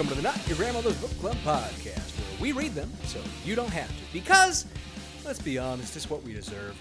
[0.00, 3.54] Welcome to the Not Your Grandmother's Book Club podcast, where we read them so you
[3.54, 4.12] don't have to.
[4.14, 4.64] Because,
[5.26, 6.74] let's be honest, it's just what we deserve.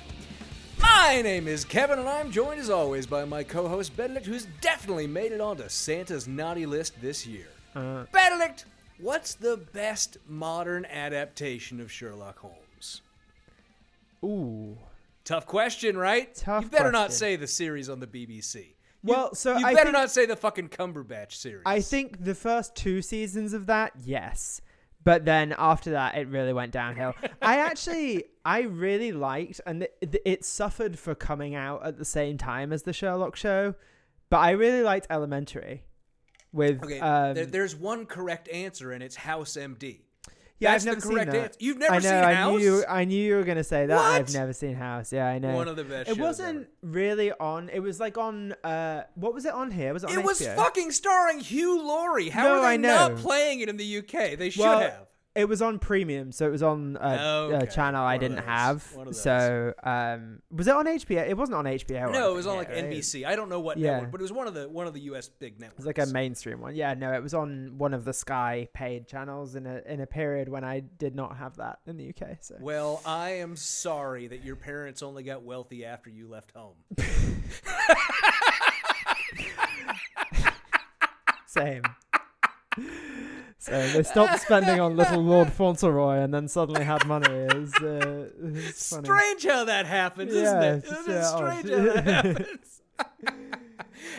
[0.82, 5.06] My name is Kevin, and I'm joined as always by my co-host Benedict, who's definitely
[5.06, 7.48] made it onto Santa's naughty list this year.
[7.76, 8.64] Uh, Benedict,
[9.02, 13.02] what's the best modern adaptation of Sherlock Holmes?
[14.24, 14.78] Ooh.
[15.26, 16.34] Tough question, right?
[16.36, 18.76] Tough You better not say the series on the BBC.
[19.04, 21.64] Well, so you I better think- not say the fucking Cumberbatch series.
[21.66, 24.62] I think the first two seasons of that, yes.
[25.04, 27.14] But then after that, it really went downhill.
[27.42, 32.38] I actually, I really liked, and it, it suffered for coming out at the same
[32.38, 33.76] time as the Sherlock show.
[34.30, 35.84] But I really liked Elementary.
[36.52, 40.02] With Okay, um, there, there's one correct answer, and it's House MD.
[40.60, 41.46] Yeah, That's I've never the correct seen that.
[41.46, 41.58] answer.
[41.62, 42.60] You've never I know, seen I House?
[42.60, 43.98] Knew I knew you were gonna say that.
[43.98, 45.12] I've never seen House.
[45.14, 45.54] Yeah, I know.
[45.56, 46.68] One of the best It shows wasn't ever.
[46.84, 47.70] really on.
[47.70, 48.54] It was like on.
[48.64, 49.94] Uh, what was it on here?
[49.94, 50.56] Was it on It was HBO?
[50.56, 52.30] fucking starring Hugh Laurie.
[52.30, 54.38] How No, are they I not playing it in the UK?
[54.38, 55.08] They should Well, have.
[55.36, 57.20] It was on premium, so it was on a,
[57.54, 58.96] Okay, a channel I one of didn't have.
[58.96, 59.22] one of those.
[59.22, 61.26] So, um, was it on HBO?
[61.30, 62.12] It wasn't on HBO.
[62.12, 62.86] No, it was on like right?
[62.86, 63.26] NBC.
[63.26, 63.92] I don't know what Yeah.
[63.94, 65.78] network, but it was one of the one of the US big It networks.
[65.78, 66.74] was like a mainstream one.
[66.76, 70.08] Yeah, no, it was on one of the Sky paid channels in a in a
[70.08, 72.38] period when I did not have that in the UK.
[72.42, 76.76] So Well, I am sorry that your parents only got wealthy after you left home.
[81.46, 81.84] same.
[83.62, 87.28] So they stopped spending on little Lord Fauntleroy and then suddenly had money.
[87.30, 89.04] It was, uh, it was funny.
[89.06, 90.78] Strange how that happens, isn't Yeah, it?
[90.78, 91.72] it's- Isn't it yeah, strange odd.
[91.88, 92.06] how that
[92.38, 92.82] happens?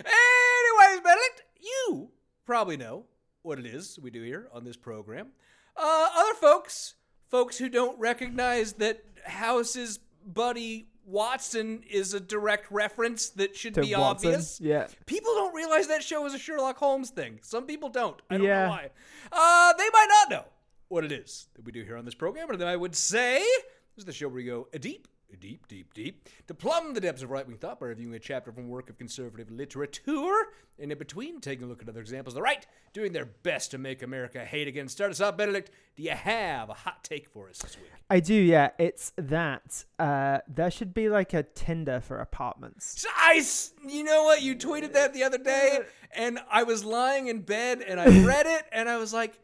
[0.05, 2.11] Anyways, Benedict, you
[2.45, 3.05] probably know
[3.43, 5.28] what it is we do here on this program.
[5.77, 6.95] Uh, other folks,
[7.31, 13.81] folks who don't recognize that House's buddy Watson is a direct reference that should To
[13.82, 14.60] be Watson, obvious.
[14.60, 14.87] yeah.
[15.06, 17.38] People don't realize that show is a Sherlock Holmes thing.
[17.43, 18.21] Some people don't.
[18.31, 18.65] I don't Yeah.
[18.65, 18.91] know why.
[19.32, 20.44] Uh, they might not know
[20.88, 22.48] what it is that we do here on this program.
[22.50, 25.93] And then I would say this is the show where we go deep, deep, deep,
[25.95, 28.69] deep to plumb the depths of right wing thought by reviewing a chapter from a
[28.69, 30.49] work of conservative literature.
[30.79, 33.71] And in between, taking a look at other examples of the right doing their best
[33.71, 34.89] to make America hate again.
[34.89, 35.71] Start us off, Benedict.
[35.97, 37.91] Do you have a hot take for us this week?
[38.09, 38.71] I do, yeah.
[38.79, 43.05] It's that uh, there should be like a Tinder for apartments.
[43.17, 43.45] I,
[43.87, 44.43] you know what?
[44.43, 45.81] You tweeted that the other day,
[46.17, 49.39] and I was lying in bed and I read it, and I was like,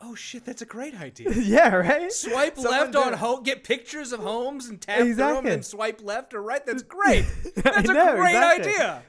[0.00, 2.12] "Oh shit, that's a great idea." yeah, right.
[2.12, 6.00] Swipe Someone left on home, get pictures of homes and tap through them, and swipe
[6.02, 6.64] left or right.
[6.64, 7.24] That's great.
[7.56, 8.72] That's a great exactly.
[8.72, 9.02] idea.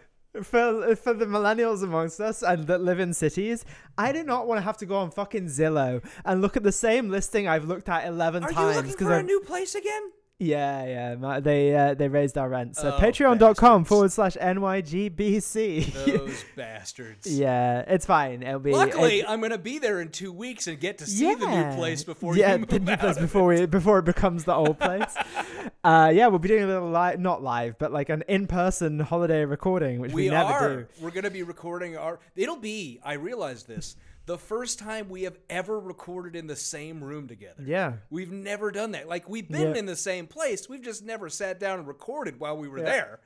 [0.44, 3.66] for for the millennials amongst us and that live in cities,
[3.98, 6.72] I do not want to have to go on fucking Zillow and look at the
[6.72, 9.76] same listing I've looked at eleven Are you times looking because for a new place
[9.76, 10.12] again?
[10.40, 15.94] Yeah yeah my, they uh, they raised our rent so Oh, patreon.com forward slash nygbc
[16.06, 17.26] Those bastards.
[17.40, 20.80] yeah it's fine it'll be Luckily, it- I'm gonna be there in two weeks and
[20.80, 24.06] get to see the new place before yeah, the new place before we before it
[24.06, 25.16] becomes the old place.
[25.84, 29.44] uh, yeah, we'll be doing a little live, not live, but like an in-person holiday
[29.46, 30.76] recording, which we, we never are.
[30.82, 30.88] do.
[31.02, 32.20] We're going to be recording our.
[32.36, 33.00] It'll be.
[33.04, 33.96] I realize this.
[34.28, 37.64] The first time we have ever recorded in the same room together.
[37.66, 39.08] Yeah, We've never done that.
[39.08, 39.80] Like we've been Yeah.
[39.80, 40.68] in the same place.
[40.70, 42.84] We've just never sat down and recorded while we were Yeah.
[42.84, 43.20] there.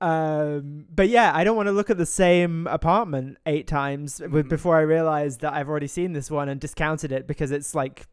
[0.00, 4.48] Um, but yeah, I don't want to look at the same apartment eight times Mm-hmm.
[4.48, 8.06] before I realize that I've already seen this one and discounted it because it's like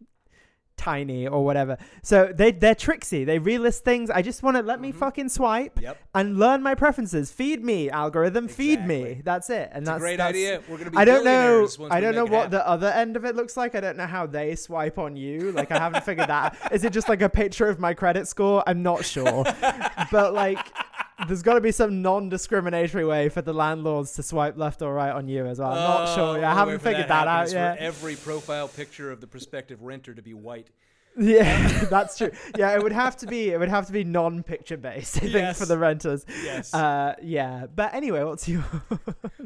[0.82, 1.78] tiny or whatever.
[2.02, 3.24] So they they're tricksy.
[3.24, 4.10] They relist things.
[4.10, 5.84] I just want to let me fucking swipe Mm-hmm.
[5.84, 5.98] Yep.
[6.16, 7.32] and learn my preferences.
[7.32, 8.48] Feed me, algorithm.
[8.48, 9.22] Feed me.
[9.24, 9.70] That's it.
[9.74, 10.62] And It's a that's great that's- idea.
[10.68, 11.68] We're gonna be I don't know.
[11.90, 12.52] I don't know what happen.
[12.52, 13.76] the other end of it looks like.
[13.76, 15.52] I don't know how they swipe on you.
[15.52, 16.58] Like I haven't figured that.
[16.64, 16.74] out.
[16.74, 18.64] Is it just like a picture of my credit score?
[18.68, 19.44] I'm not sure.
[20.12, 20.60] but like
[21.28, 25.12] there's got to be some non-discriminatory way for the landlords to swipe left or right
[25.12, 25.70] on you as well.
[25.72, 26.40] I'm not Oh, sure.
[26.40, 27.78] the I haven't figured to that, out yet.
[27.78, 30.68] For every profile picture of the prospective renter to be white.
[31.20, 32.32] Yeah, that's true.
[32.58, 33.50] Yeah, it would have to be.
[33.50, 35.18] It would have to be non-picture based.
[35.18, 35.60] I think Yes.
[35.60, 36.26] for the renters.
[36.44, 36.74] Yes.
[36.74, 37.66] Uh, yeah.
[37.76, 38.64] But anyway, what's your?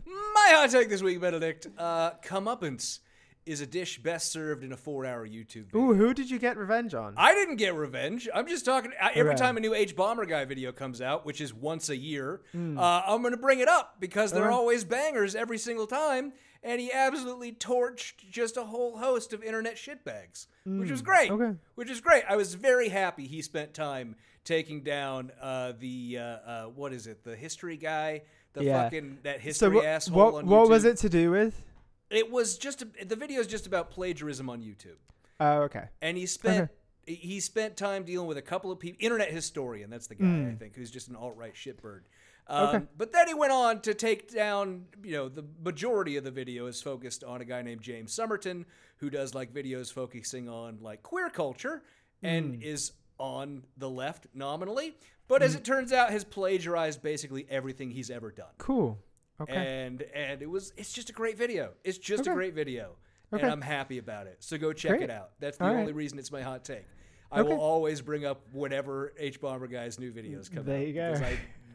[0.06, 1.68] My hot take this week, Benedict.
[1.78, 3.00] Uh, comeuppance
[3.46, 5.80] is a dish best served in a four-hour YouTube video.
[5.80, 7.14] Ooh, who did you get revenge on?
[7.18, 8.28] I didn't get revenge.
[8.34, 8.92] I'm just talking.
[9.02, 11.98] I, every time a new H Bomber Guy video comes out, which is once a
[11.98, 14.46] year, uh, I'm going to bring it up because they're.
[14.46, 14.54] Okay.
[14.54, 16.34] always bangers every single time.
[16.64, 21.28] And he absolutely torched just a whole host of internet shitbags, which was great.
[21.28, 21.40] Hmm.
[21.40, 21.58] Okay.
[21.76, 22.24] Which is great.
[22.28, 24.16] I was very happy he spent time
[24.46, 27.24] taking down uh, the uh, uh, what is it?
[27.24, 28.84] The history guy, the Yeah.
[28.84, 31.62] fucking that so history what, asshole what, on what was it to do with?
[32.10, 34.98] It was just a, the video is just about plagiarism on YouTube
[35.40, 35.86] Oh, okay.
[36.02, 36.70] and he spent
[37.08, 40.56] he spent time dealing with a couple of people internet historian that's the guy i
[40.58, 42.00] think who's just an alt-right shitbird
[42.48, 42.76] um, Hmm.
[42.78, 42.86] Okay.
[42.98, 46.66] but then he went on to take down you know the majority of the video
[46.68, 48.66] is focused on a guy named james somerton
[48.98, 51.84] who does like videos focusing on like queer culture
[52.22, 52.28] Hmm.
[52.28, 54.96] and is on the left nominally
[55.28, 58.98] but as it turns out has plagiarized basically everything he's ever done Cool.
[59.42, 59.54] Okay.
[59.86, 61.72] and and it was it's just a great video.
[61.84, 62.96] It's just a great video,
[63.34, 63.44] Okay.
[63.44, 64.38] and I'm happy about it.
[64.40, 65.04] So go check Great.
[65.04, 65.32] it out.
[65.40, 65.96] That's the All only right.
[65.96, 66.86] reason it's my hot take.
[67.32, 67.50] I Okay.
[67.50, 70.94] will always bring up whenever H Bomber Guy's new videos come There out There you
[70.94, 71.14] go.
[71.14, 71.22] because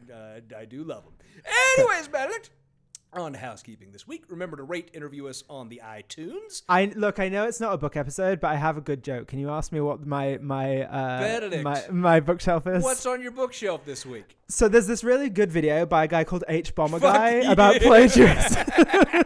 [0.09, 1.13] I uh, I do love them.
[1.77, 2.49] Anyways, Benedict.
[3.13, 6.61] On housekeeping this week, remember to rate interview us on the iTunes.
[6.69, 7.19] I look.
[7.19, 9.27] I know it's not a book episode, but I have a good joke.
[9.27, 12.81] Can you ask me what my my uh, my my bookshelf is?
[12.81, 14.37] What's on your bookshelf this week?
[14.51, 17.51] so there's this really good video by a guy called H Bomber Guy yeah.
[17.51, 18.65] about plagiarism.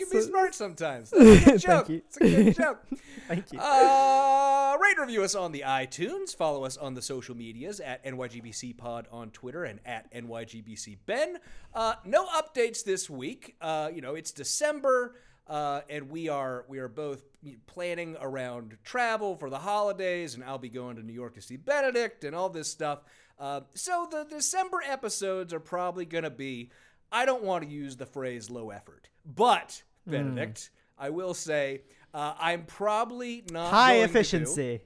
[0.00, 1.10] You can That's be smart sometimes.
[1.10, 1.88] That's a good Thank joke.
[1.88, 2.02] you.
[2.06, 2.84] It's a good joke.
[3.28, 3.58] Thank you.
[3.60, 6.34] Uh, rate review us on the iTunes.
[6.36, 11.38] Follow us on the social medias at NYGBC Pod on Twitter and at NYGBC Ben.
[11.74, 13.56] Uh, no updates this week.
[13.60, 17.22] Uh, you know, it's December, uh, and we are we are both
[17.66, 21.56] planning around travel for the holidays, and I'll be going to New York to see
[21.56, 23.00] Benedict and all this stuff.
[23.38, 26.70] Uh, so the December episodes are probably going to be.
[27.12, 30.10] I don't want to use the phrase low effort, but Hmm.
[30.10, 31.82] Benedict, I will say
[32.12, 34.80] uh, I'm probably not High going to do- efficiency.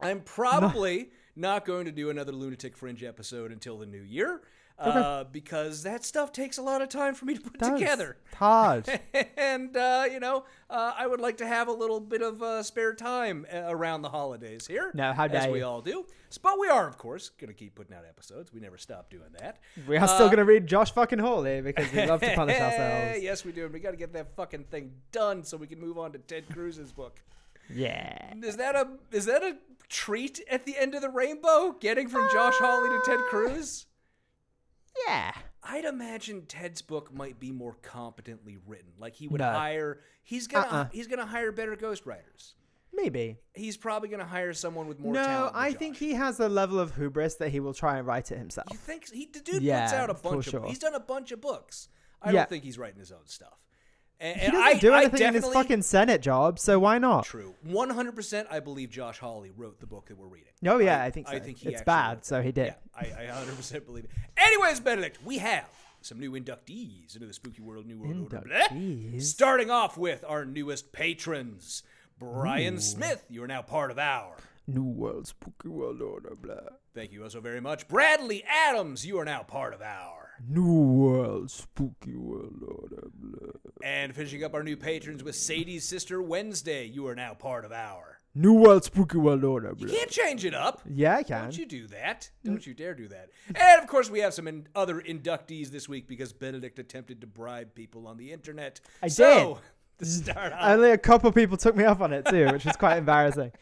[0.00, 4.42] I'm probably not going to do another Lunatic Fringe episode until the new year
[4.78, 7.78] uh, because that stuff takes a lot of time for me to put Does.
[7.78, 8.16] together.
[8.36, 8.88] Hard.
[9.36, 12.62] and uh, you know, uh, I would like to have a little bit of uh,
[12.62, 14.90] spare time uh, around the holidays here.
[14.94, 15.66] Now, how as dare we you.
[15.66, 16.06] all do.
[16.42, 18.52] But we are, of course, going to keep putting out episodes.
[18.52, 19.58] We never stop doing that.
[19.86, 23.22] we are still gonna read Josh fucking Hawley because we love to punish ourselves.
[23.22, 23.64] yes, we do.
[23.64, 26.18] And we got to get that fucking thing done so we can move on to
[26.18, 27.20] Ted Cruz's book.
[27.74, 28.34] Yeah.
[28.42, 29.56] Is that a is that a
[29.88, 31.76] treat at the end of the rainbow?
[31.80, 33.86] Getting from Josh Hawley to Ted Cruz?
[35.06, 35.32] Yeah.
[35.62, 38.92] I'd imagine Ted's book might be more competently written.
[38.98, 39.50] Like he would No.
[39.52, 40.88] hire he's gonna Uh-uh.
[40.92, 42.54] he's gonna hire better ghostwriters.
[42.92, 43.38] Maybe.
[43.54, 45.52] He's probably gonna hire someone with more No, talent.
[45.54, 46.00] than I think Josh.
[46.00, 48.68] he has a level of hubris that he will try and write it himself.
[48.70, 50.66] You think he the dude Yeah, puts out a for bunch of sure.
[50.66, 51.88] he's done a bunch of books.
[52.22, 52.40] I Yeah.
[52.40, 53.58] don't think he's writing his own stuff.
[54.20, 56.98] And, He and doesn't I, do I anything in his fucking Senate job, so why
[56.98, 57.24] not?
[57.24, 57.54] True.
[57.66, 60.52] 100% I believe Josh Hawley wrote the book that we're reading.
[60.66, 61.34] Oh, yeah, I think so.
[61.36, 62.74] I think It's bad, so he did.
[62.96, 64.10] Yeah, I, I 100% believe it.
[64.36, 65.68] Anyways, Benedict, we have
[66.00, 68.44] some new inductees into the Spooky World New World Order.
[68.70, 69.20] Blah.
[69.20, 71.84] Starting off with our newest patrons.
[72.18, 74.36] Brian Smith, you are now part of our.
[74.66, 76.56] New World Spooky World Order, blah.
[76.94, 77.86] Thank you also very much.
[77.88, 80.27] Bradley Adams, you are now part of our.
[80.46, 83.50] New World Spooky World oh, Order, blah.
[83.82, 87.72] And finishing up our new patrons with Sadie's sister Wednesday, you are now part of
[87.72, 88.20] our.
[88.34, 90.82] New World Spooky World oh, Order, You can't change it up.
[90.88, 91.44] Yeah, I can.
[91.44, 92.30] Don't you do that.
[92.44, 92.50] Mm.
[92.50, 93.30] Don't you dare do that.
[93.48, 97.26] And of course, we have some in- other inductees this week because Benedict attempted to
[97.26, 98.80] bribe people on the internet.
[99.02, 99.58] I so,
[99.98, 102.76] to start off, Only a couple people took me up on it too, which was
[102.76, 103.52] quite embarrassing.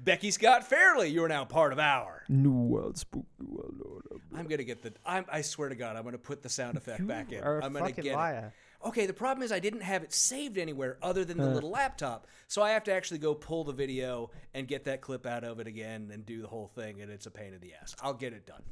[0.00, 2.22] Becky Scott Fairley, you are now part of our.
[2.28, 4.22] New World Spooky World Order.
[4.36, 4.92] I'm gonna get the.
[5.04, 7.42] I'm, I swear to God, I'm gonna put the sound effect back in.
[7.42, 8.52] are a I'm gonna get liar.
[8.82, 8.86] it.
[8.88, 11.54] Okay, the problem is I didn't have it saved anywhere other than the Uh.
[11.54, 15.26] little laptop, so I have to actually go pull the video and get that clip
[15.26, 17.74] out of it again and do the whole thing, and it's a pain in the
[17.74, 17.94] ass.
[18.02, 18.62] I'll get it done.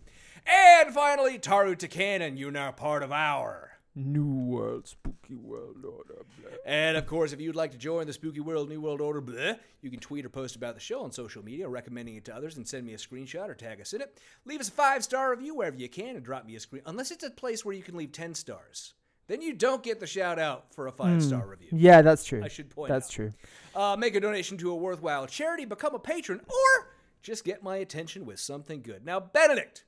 [0.47, 3.73] And finally, Taru Takanen, you're now part of our.
[3.99, 6.23] New World Spooky World Order.
[6.41, 6.51] Blah.
[6.65, 9.59] And of course, if you'd like to join the Spooky World New World Order, bleh,
[9.83, 12.57] you can tweet or post about the show on social media, recommending it to others,
[12.57, 14.17] and send me a screenshot or tag us in it.
[14.45, 16.83] Leave us a five star review wherever you can, and drop me a screen.
[16.87, 18.95] Unless it's a place where you can leave ten stars,
[19.27, 21.69] then you don't get the shout out for a five star review.
[21.73, 22.43] Yeah, that's true.
[22.43, 23.13] I should point That's out.
[23.13, 23.33] true.
[23.75, 27.77] Uh, make a donation to a worthwhile charity, become a patron, or just get my
[27.77, 29.05] attention with something good.
[29.05, 29.85] Now, Benedict,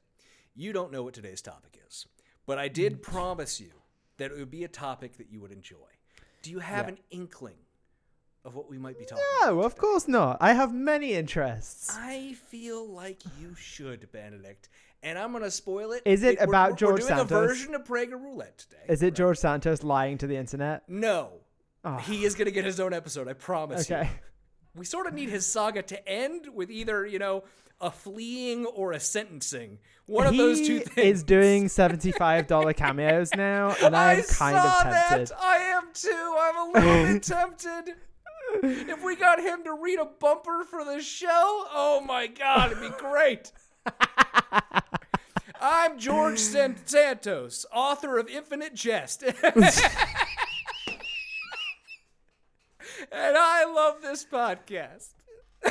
[0.55, 2.07] you don't know what today's topic is,
[2.45, 3.71] but I did promise you
[4.20, 5.76] that it would be a topic that you would enjoy.
[6.42, 7.56] Do you have an inkling
[8.44, 9.54] of what we might be talking about?
[9.54, 10.38] No, of course not.
[10.40, 11.90] I have many interests.
[11.98, 14.68] I feel like you should, Benedict.
[15.02, 16.02] and I'm gonna spoil it.
[16.04, 17.30] Is it we're- about we're, George We're doing Santos?
[17.44, 18.82] a version of Prager Roulette today.
[18.88, 20.88] Is it George Santos lying to the internet?
[20.88, 21.32] No.
[21.84, 21.96] Oh.
[21.96, 23.26] He is gonna get his own episode.
[23.28, 23.88] I promise.
[23.88, 24.02] you.
[24.74, 27.44] We sort of need his saga to end with either you know
[27.80, 29.78] a fleeing or a sentencing.
[30.06, 31.18] One of those two things.
[31.18, 35.28] is doing seventy-five dollar cameos now, and I'm I kind of tempted.
[35.28, 35.32] that.
[35.40, 36.36] I am too.
[36.38, 37.94] I'm a little bit tempted.
[38.62, 41.28] If we got him to read a bumper for the show,
[41.72, 43.52] oh my god, it'd be great.
[45.62, 49.22] I'm George San- Santos, author of Infinite Jest.
[53.12, 55.09] And I love this podcast.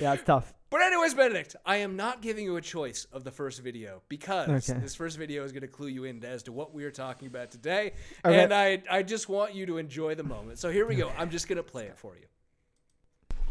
[0.00, 0.54] Yeah, it's tough.
[0.70, 4.70] But anyways, Benedict, I am not giving you a choice of the first video because
[4.70, 4.80] Okay.
[4.80, 7.26] this first video is going to clue you in as to what we are talking
[7.26, 7.92] about today,
[8.24, 8.40] Okay.
[8.42, 10.58] and I I just want you to enjoy the moment.
[10.58, 11.10] So here we go.
[11.18, 12.24] I'm just going to play it for you.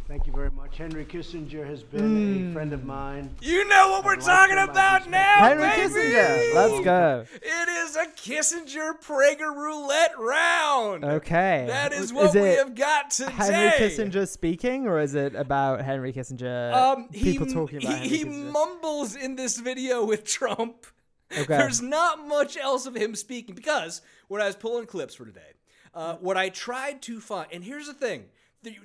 [0.10, 0.76] Thank you very much.
[0.76, 3.30] Henry Kissinger has been a friend of mine.
[3.42, 5.82] You know what we're like talking about respect now, Henry baby!
[5.94, 7.26] Kissinger, let's go.
[7.32, 11.06] It is a Kissinger Prager roulette round.
[11.06, 11.66] Okay.
[11.68, 13.32] That is Is what we have got today.
[13.34, 16.74] Henry Kissinger speaking, or is it about Henry Kissinger?
[16.74, 18.52] Um, he, people talking about he, he Henry Kissinger?
[18.52, 20.88] mumbles in this video with Trump.
[21.32, 21.46] Okay.
[21.46, 25.54] There's not much else of him speaking because when I was pulling clips for today,
[25.94, 28.30] uh, what I tried to find, and here's the thing: there-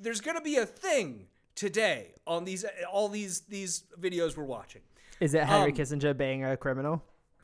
[0.00, 4.82] there's going to be a thing today on these all these these videos we're watching.
[5.20, 7.02] Is it Henry um, Kissinger being a criminal?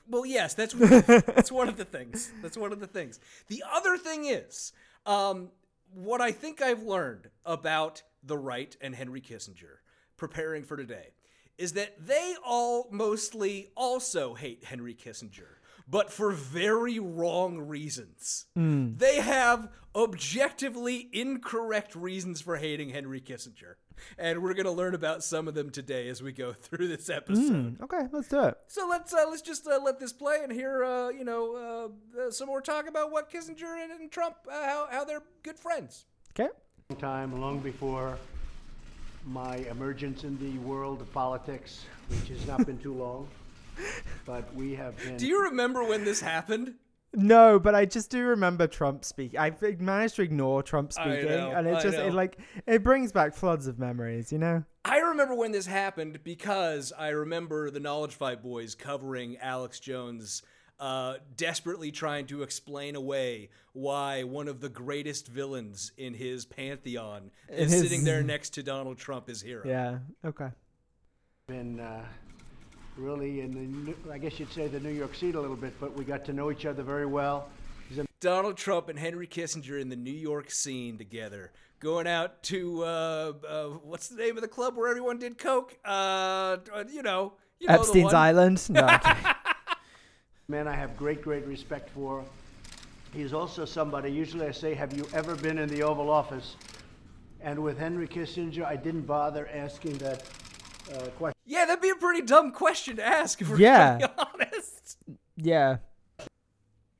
[0.08, 2.32] Well, yes, that's that's one of the things.
[2.42, 3.20] That's one of the things.
[3.46, 4.72] The other thing is,
[5.06, 5.50] um,
[5.94, 9.78] what I think I've learned about the right and Henry Kissinger
[10.16, 11.14] preparing for today
[11.58, 15.59] is that they all mostly also hate Henry Kissinger,
[15.90, 18.46] but for very wrong reasons.
[18.54, 23.74] They have objectively incorrect reasons for hating Henry Kissinger.
[24.16, 27.10] And we're going to learn about some of them today as we go through this
[27.10, 27.80] episode.
[27.82, 28.56] Okay, let's do it.
[28.66, 32.20] So let's uh, let's just uh, let this play and hear uh, you know uh,
[32.20, 35.58] uh, some more talk about what Kissinger and, and Trump uh, how how they're good
[35.58, 36.06] friends.
[36.38, 36.48] Okay.
[36.98, 38.16] Time long before
[39.26, 43.28] my emergence in the world of politics, which has not been too long.
[44.26, 45.16] But we have been.
[45.16, 46.74] Do you remember when this happened?
[47.12, 49.38] No, but I just do remember Trump speaking.
[49.40, 52.06] I've managed to ignore Trump speaking, know, and it I just know.
[52.06, 54.30] it like it brings back floods of memories.
[54.30, 54.64] You know.
[54.84, 60.42] I remember when this happened because I remember the Knowledge Fight boys covering Alex Jones.
[60.78, 67.30] Uh, desperately trying to explain away why one of the greatest villains in his pantheon
[67.50, 69.62] In is his- sitting there next to Donald Trump as hero.
[69.66, 69.98] Yeah.
[70.24, 70.48] Okay.
[71.48, 72.06] been uh,
[73.00, 75.72] really in the, New- I guess you'd say the New York seat a little bit,
[75.80, 77.48] but we got to know each other very well.
[77.98, 82.84] A Donald Trump and Henry Kissinger in the New York scene together, going out to
[82.84, 85.76] uh, uh, what's the name of the club where everyone did coke?
[85.84, 86.58] Uh,
[86.92, 88.14] you know, you know the Epstein's one.
[88.14, 88.62] Island.
[88.70, 88.84] No.
[88.84, 89.14] okay.
[90.48, 92.24] man I have great, great respect for.
[93.12, 96.54] He's also somebody, usually I say, have you ever been in the Oval Office?
[97.40, 100.22] And with Henry Kissinger, I didn't bother asking that
[100.94, 101.36] uh, question.
[101.46, 103.40] Yeah, that'd be a pretty dumb question to ask.
[103.40, 103.96] If we're Yeah.
[103.98, 104.96] being honest.
[105.36, 105.76] yeah.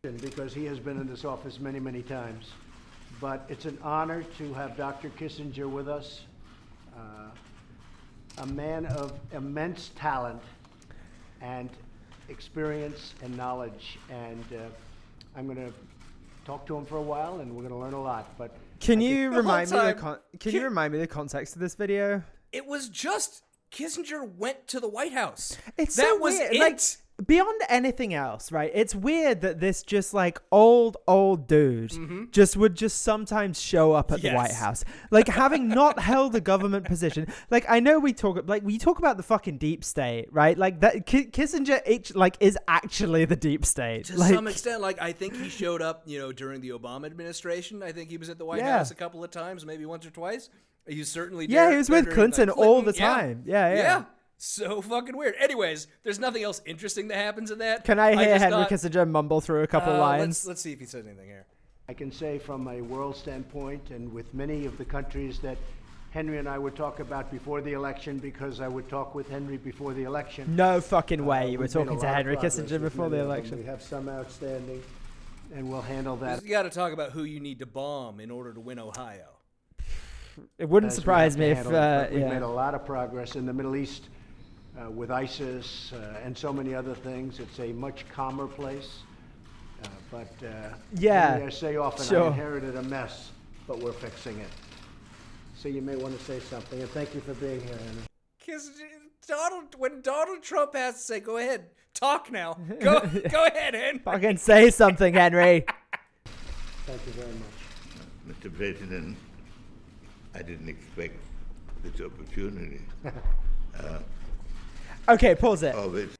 [0.03, 2.51] because he has been in this office many, many times.
[3.21, 5.11] But it's an honor to have Dr.
[5.11, 6.23] Kissinger with us,
[6.97, 7.01] uh,
[8.39, 10.41] a man of immense talent
[11.43, 11.69] and
[12.31, 13.99] experience and knowledge.
[14.11, 14.59] And uh,
[15.37, 15.73] I'm going to
[16.47, 18.39] talk to him for a while, and we're going to learn a lot.
[18.39, 20.99] But Can I think- you the remind me the con- Can Ki- you remind me
[20.99, 22.23] the context of this video?
[22.53, 25.57] It was just Kissinger went to the White House.
[25.77, 26.55] It's that so was weird.
[26.55, 26.61] it.
[26.61, 26.81] Like
[27.27, 28.71] beyond anything else, right?
[28.75, 34.11] It's weird that this just like old old dude just would just sometimes show up
[34.11, 34.65] at the White Mm-hmm.
[34.65, 37.27] House, like having not held a government position.
[37.51, 40.57] Like I know we talk like we talk about the fucking deep state, right?
[40.59, 44.07] Like that Ki- Kissinger H like is actually the deep state.
[44.07, 47.05] to like, some extent, like I think he showed up, you know, during the Obama
[47.07, 47.83] administration.
[47.83, 48.79] I think he was at the White Yeah.
[48.79, 50.49] House a couple of times, maybe once or twice.
[50.91, 53.15] He certainly Yeah, he was with during Clinton all the Clinton- yeah.
[53.15, 53.43] time.
[53.47, 54.05] Yeah, yeah.
[54.39, 55.35] So fucking weird.
[55.39, 57.85] Anyways, there's nothing else interesting that happens in that.
[57.85, 60.21] Can I hear just Henry thought- Kissinger mumble through a couple Uh, lines?
[60.23, 61.45] Let's, let's see if he said anything here.
[61.89, 65.59] I can say from a world standpoint, and with many of the countries that
[66.13, 69.57] Henry and I would talk about before the election, because I would talk with Henry
[69.59, 70.57] before the election.
[70.57, 72.81] no fucking way Uh, you were we've made a talking to lot Henry progress Kissinger
[72.81, 73.37] before the many of them.
[73.37, 73.59] election.
[73.59, 74.83] We have some outstanding,
[75.55, 76.43] and we'll handle that.
[76.43, 79.27] You got to talk about who you need to bomb in order to win Ohio.
[80.59, 81.79] It wouldn't as surprise have me if handle it.
[81.79, 84.09] uh, But we've made a lot of progress in the Middle East
[84.81, 87.39] uh, with ISIS uh, and so many other things.
[87.41, 88.99] It's a much calmer place.
[89.83, 92.25] Uh, but uh, Yeah, Henry, I say often, sure.
[92.25, 93.31] I inherited a mess,
[93.67, 94.49] but we're fixing it.
[95.57, 98.03] So you may want to say something, and thank you for being here, Henry.
[98.47, 98.87] Kissinger,
[99.27, 102.55] Donald when Donald Trump has to say, "Go ahead, talk now.
[102.81, 105.65] Go go ahead, Henry." Fucking say something, Henry.
[106.87, 108.37] Thank you very much.
[108.43, 108.55] Mr.
[108.57, 109.17] President,
[110.35, 111.17] I didn't expect
[111.83, 112.81] this opportunity
[115.09, 115.75] Okay, pause it.
[115.75, 116.11] of it.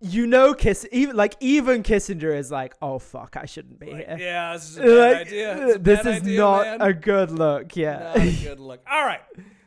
[0.00, 4.16] You know, Kiss even like even Kissinger is like, oh fuck, I shouldn't be here.
[4.18, 5.68] Yeah, this is a bad Like, idea.
[5.74, 6.80] A this bad is idea, not man.
[6.82, 7.76] a good look.
[7.76, 7.98] Yeah.
[7.98, 8.80] Not a good look.
[8.90, 9.20] All right,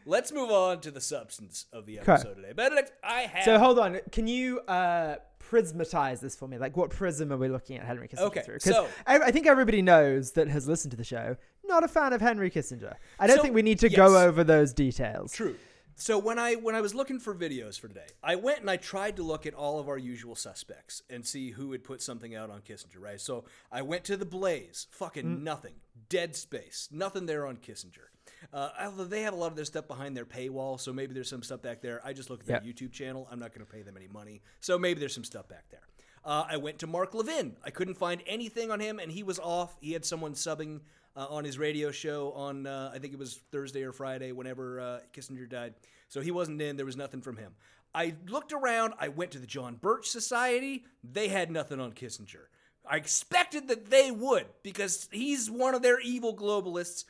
[0.06, 2.54] let's move on to the substance of the episode today.
[2.54, 3.44] Benedict, I have.
[3.44, 5.18] So hold on, can you uh
[5.52, 6.58] prismatize this for me?
[6.58, 8.60] Like, what prism are we looking at Henry Kissinger Okay, through?
[8.60, 11.36] 'Cause so- I, I think everybody knows that has listened to the show.
[11.70, 12.96] Not a fan of Henry Kissinger.
[13.20, 13.96] I don't So, think we need to yes.
[13.96, 15.32] go over those details.
[15.32, 15.56] True.
[15.96, 18.78] So when I when I was looking for videos for today, I went and I
[18.78, 22.34] tried to look at all of our usual suspects and see who had put something
[22.36, 23.20] out on Kissinger, right?
[23.20, 25.42] So I went to the Blaze, fucking Mm.
[25.44, 25.74] nothing,
[26.08, 28.08] dead space, nothing there on Kissinger.
[28.54, 31.30] Uh, although they have a lot of their stuff behind their paywall, so maybe there's
[31.30, 32.00] some stuff back there.
[32.06, 32.72] I just looked at their Yeah.
[32.74, 33.28] YouTube channel.
[33.30, 35.82] I'm not going to pay them any money, so maybe there's some stuff back there.
[36.30, 37.56] Uh, I went to Mark Levin.
[37.64, 39.76] I couldn't find anything on him, and he was off.
[39.82, 40.82] He had someone subbing
[41.16, 44.80] uh, on his radio show on, uh, I think it was Thursday or Friday, whenever
[44.80, 45.74] uh, Kissinger died.
[46.08, 46.78] So he wasn't in.
[46.78, 47.54] There was nothing from him.
[47.96, 48.94] I looked around.
[49.00, 50.86] I went to the John Birch Society.
[51.04, 52.46] They had nothing on Kissinger.
[52.88, 57.06] I expected that they would because he's one of their evil globalists.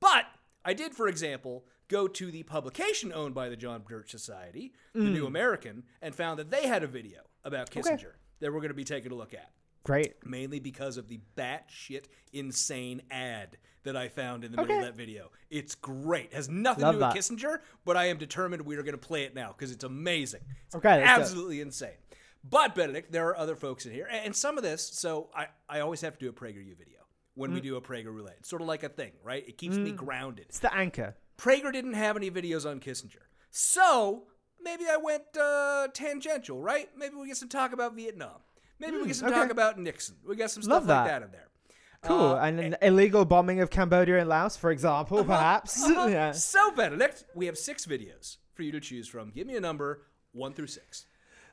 [0.00, 0.24] But
[0.64, 5.02] I did, for example, go to the publication owned by the John Birch Society, the
[5.02, 8.74] New American, and found that they had a video about Kissinger that we're going to
[8.74, 9.50] be taking a look at
[9.84, 10.14] Great.
[10.24, 14.96] mainly because of the batshit insane ad that I found in the middle of that
[14.96, 15.30] video.
[15.50, 16.32] It's great.
[16.34, 17.16] Has nothing Love to do with.
[17.16, 20.42] Kissinger, but I am determined we are going to play it now because it's amazing.
[20.66, 21.90] It's Okay, absolutely insane.
[22.48, 24.82] But Benedict, there are other folks in here, and some of this.
[24.86, 26.98] So I, I always have to do a PragerU video
[27.34, 27.64] when we Mm.
[27.64, 28.36] do a Prager roulette.
[28.40, 29.44] It's sort of like a thing, right?
[29.48, 30.46] It keeps me grounded.
[30.48, 31.16] It's the anchor.
[31.38, 33.22] Prager didn't have any videos on Kissinger.
[33.50, 34.24] So
[34.64, 36.88] maybe I went uh, tangential, right?
[36.96, 38.40] Maybe we get some talk about Vietnam.
[38.78, 39.42] Maybe we get some Hmm, okay.
[39.42, 40.16] talk about Nixon.
[40.26, 41.20] We got some Love stuff like that.
[41.20, 41.48] that in there.
[42.02, 42.32] Cool.
[42.32, 45.80] Uh, and an illegal bombing of Cambodia and Laos, for example, perhaps.
[45.82, 46.06] uh-huh.
[46.10, 46.32] yeah.
[46.32, 49.30] So, Benedict, we have six videos for you to choose from.
[49.30, 51.06] Give me a number, one through six.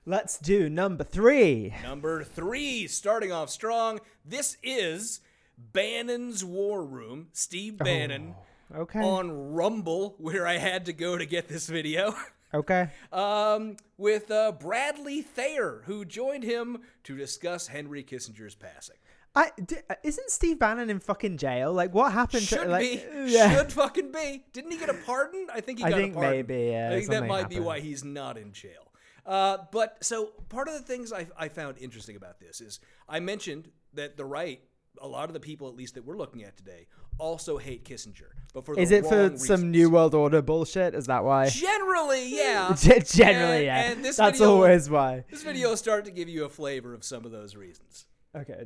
[0.08, 1.74] Let's do number three.
[1.84, 4.00] Number three, starting off strong.
[4.26, 5.20] This is
[5.56, 7.28] Bannon's War Room.
[7.34, 8.34] Steve Bannon
[8.74, 9.00] Oh, Okay.
[9.02, 12.16] on Rumble, where I had to go to get this video.
[12.54, 12.90] Okay.
[13.12, 18.96] um, with uh, Bradley Thayer, who joined him to discuss Henry Kissinger's passing.
[19.36, 19.52] I
[19.90, 21.72] uh, isn't Steve Bannon in fucking jail?
[21.72, 22.82] Like, what happened Should to like?
[22.82, 23.04] be.
[23.32, 23.56] Yeah.
[23.56, 24.44] Should fucking be.
[24.54, 25.48] Didn't he get a pardon?
[25.54, 26.32] I think he I got think a pardon.
[26.48, 28.92] maybe, yeah, I think that might be why he's not in jail.
[29.26, 33.20] Uh, but so part of the things I, I found interesting about this is I
[33.20, 34.62] mentioned that the right,
[35.02, 38.30] a lot of the people at least that we're looking at today, also hate Kissinger.
[38.54, 39.72] But for the Is it for wrong some.
[39.72, 40.96] New World Order bullshit?
[40.96, 41.50] Is that why?
[41.50, 42.74] Generally, yeah.
[42.76, 43.92] Generally, And- yeah.
[43.92, 45.26] and this That's video- always why.
[45.30, 48.06] This video will start to give you a flavor of some of those reasons.
[48.36, 48.66] Okay.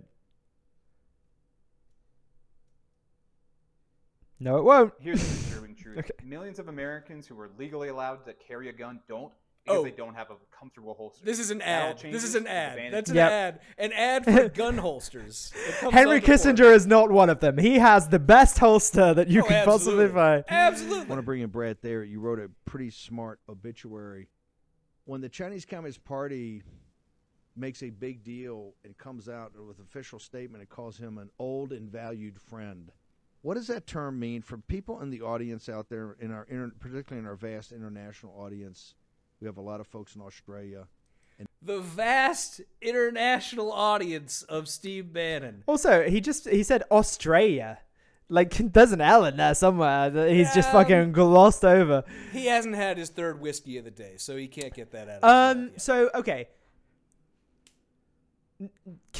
[4.40, 4.94] No, it won't.
[5.00, 6.00] Here's the disturbing truth.
[6.00, 6.12] Okay.
[6.26, 9.32] Millions of Americans who are legally allowed to carry a gun don't
[9.64, 9.84] because Oh.
[9.84, 11.24] they don't have a comfortable holster.
[11.24, 12.14] This is an That all ad.
[12.14, 12.94] This is an ad.
[12.94, 13.32] That's an Yep.
[13.32, 13.62] ad.
[13.78, 15.52] An ad for gun holsters.
[15.80, 16.36] Henry on before.
[16.36, 17.58] Kissinger is not one of them.
[17.58, 20.14] He has the best holster that you Oh, can possibly absolutely.
[20.14, 20.44] find.
[20.50, 21.06] Absolutely.
[21.06, 22.04] want to bring in Brad there.
[22.04, 24.28] You wrote a pretty smart obituary.
[25.06, 26.64] When the Chinese Communist Party
[27.56, 31.30] makes a big deal and comes out with an official statement and calls him an
[31.40, 32.92] old and valued friend,
[33.44, 36.72] what does that term mean for people in the audience out there, in our inter-
[36.80, 38.96] particularly in our vast international audience?
[39.42, 40.88] We have a lot of folks in Australia.
[41.62, 45.64] the vast international audience of Steve Bannon.
[45.68, 47.80] Also, he just he said Australia.
[48.30, 52.04] Like there's an L in there somewhere that he's just fucking glossed over.
[52.32, 55.24] He hasn't had his third whiskey of the day, so he can't get that out
[55.24, 55.70] of Um.
[55.74, 55.82] yet.
[55.82, 56.48] So okay.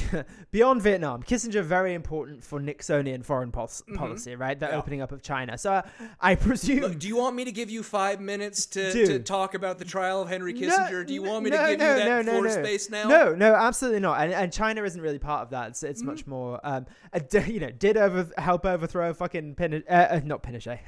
[0.50, 4.58] Beyond Vietnam, Kissinger very important for Nixonian foreign pos- policy, right?
[4.58, 4.72] The Mm-hmm.
[4.74, 4.78] Yeah.
[4.78, 5.56] opening up of China.
[5.58, 5.82] So uh,
[6.20, 6.80] I presume.
[6.80, 9.84] Look, do you want me to give you five minutes to, to talk about the
[9.84, 11.06] trial of Henry No, Kissinger?
[11.06, 12.50] do you want me no, to give no, you that no, no, floor no.
[12.50, 13.08] space now?
[13.08, 14.20] No, no, absolutely not.
[14.20, 15.68] And, and China isn't really part of that.
[15.70, 16.10] It's, it's Mm-hmm.
[16.10, 16.60] much more.
[16.64, 16.86] Um,
[17.46, 20.80] you know, did over help overthrow fucking Pin- uh, uh, not Pinochet,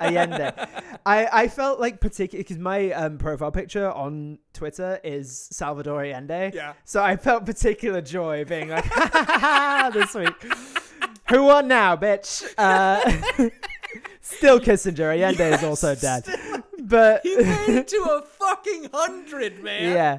[0.00, 0.52] Allende.
[1.06, 6.50] I I felt like particularly because my um, profile picture on Twitter is Salvador Allende.
[6.54, 6.74] Yeah.
[6.84, 8.84] So I felt particular joy being like
[9.94, 10.34] this week.
[11.30, 12.42] Who won now, bitch?
[12.58, 13.00] Uh,
[14.20, 15.14] still Kissinger.
[15.14, 16.24] Allende is also dead.
[16.90, 19.92] but he made it to a fucking hundred, man.
[19.94, 20.18] yeah.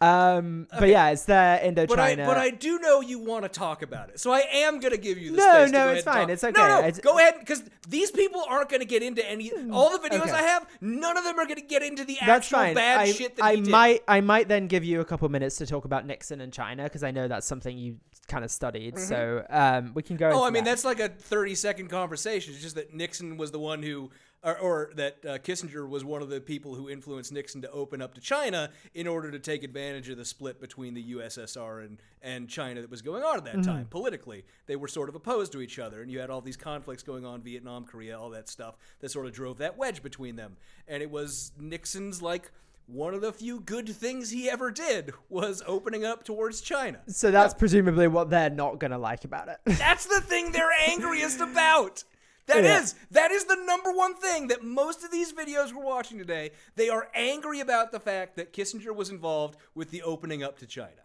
[0.00, 1.88] Um, but yeah, it's the Indochina.
[1.88, 4.80] But I, but I do know you want to talk about it, so I am
[4.80, 6.60] gonna give you the No, space to no, it's fine, it's No, okay.
[6.68, 9.50] no, It's- go ahead, because these people aren't gonna get into any.
[9.72, 10.32] All the videos Okay.
[10.32, 12.74] I have, none of them are gonna get into the That's actual fine.
[12.74, 13.70] bad I, shit that I he did.
[13.70, 16.84] might I might then give you a couple minutes to talk about Nixon and China
[16.84, 17.96] because I know that's something you
[18.28, 18.98] kind of studied.
[18.98, 20.30] So um, we can go.
[20.30, 20.70] Oh, I mean that.
[20.70, 22.54] that's like a thirty-second conversation.
[22.54, 24.10] It's just that Nixon was the one who,
[24.44, 28.02] or, or that uh, Kissinger was one of the people who influenced Nixon to open
[28.02, 31.98] up to China in order to take advantage of the split between the USSR and
[32.20, 33.70] and China that was going on at that Mm-hmm.
[33.70, 33.86] time.
[33.90, 37.02] Politically, they were sort of opposed to each other, and you had all these conflicts
[37.02, 40.56] going on, Vietnam, Korea, all that stuff that sort of drove that wedge between them.
[40.88, 42.50] And it was Nixon's like.
[42.88, 46.98] One of the few good things he ever did was opening up towards China.
[47.06, 49.58] So that's presumably what they're not gonna like about it.
[49.64, 52.02] That's the thing they're angriest about.
[52.46, 53.06] That is Yeah.
[53.12, 56.88] that is the number one thing that most of these videos we're watching today, they
[56.88, 61.02] are angry about the fact that Kissinger was involved with the opening up to China.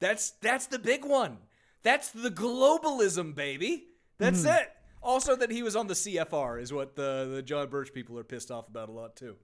[0.00, 1.38] That's that's the big one.
[1.82, 3.86] That's the globalism, baby.
[4.18, 4.48] That's Hmm.
[4.48, 4.72] it.
[5.02, 8.24] Also that he was on the CFR is what the the John Birch people are
[8.24, 9.36] pissed off about a lot too.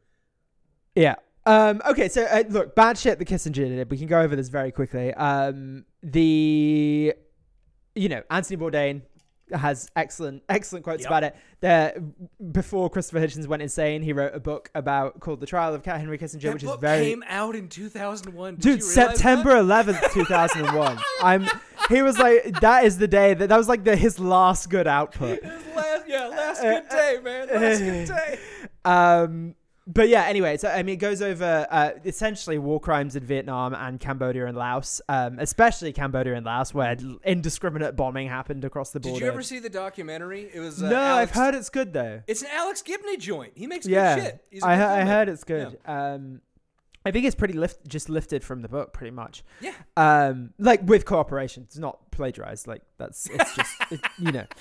[0.94, 1.16] Yeah.
[1.46, 3.90] Um, okay, so uh, look, bad shit that Kissinger did.
[3.90, 5.14] We can go over this very quickly.
[5.14, 7.14] Um, the,
[7.94, 9.02] you know, Anthony Bourdain
[9.52, 11.10] has excellent, excellent quotes Yep.
[11.10, 11.36] about it.
[11.60, 11.94] There,
[12.52, 16.00] before Christopher Hitchens went insane, he wrote a book about called "The Trial of Cat
[16.00, 18.54] Henry Kissinger," That which is very came out in 2001.
[18.54, 19.86] Did dude september that?
[19.86, 21.46] 11th 2001 i'm
[21.88, 24.86] he was like that is the day that that was like the his last good
[24.86, 27.48] output Last, yeah, last good day, man.
[27.48, 28.38] Last good day.
[28.84, 29.54] um
[29.92, 33.74] but yeah anyway so i mean it goes over uh, essentially war crimes in vietnam
[33.74, 39.00] and cambodia and laos um especially cambodia and laos where indiscriminate bombing happened across the
[39.00, 40.50] border Did you ever see the documentary?
[40.52, 43.52] It was uh, no Alex, i've heard it's good though It's an Alex Gibney joint.
[43.54, 44.44] He makes yeah good shit.
[44.50, 46.40] He's I, good I heard it's good um
[47.04, 49.42] I think it's pretty lift, just lifted from the book, pretty much.
[49.62, 49.72] Yeah.
[49.96, 52.66] Um, like with cooperation, it's not plagiarized.
[52.66, 54.46] Like that's it's just it, you know.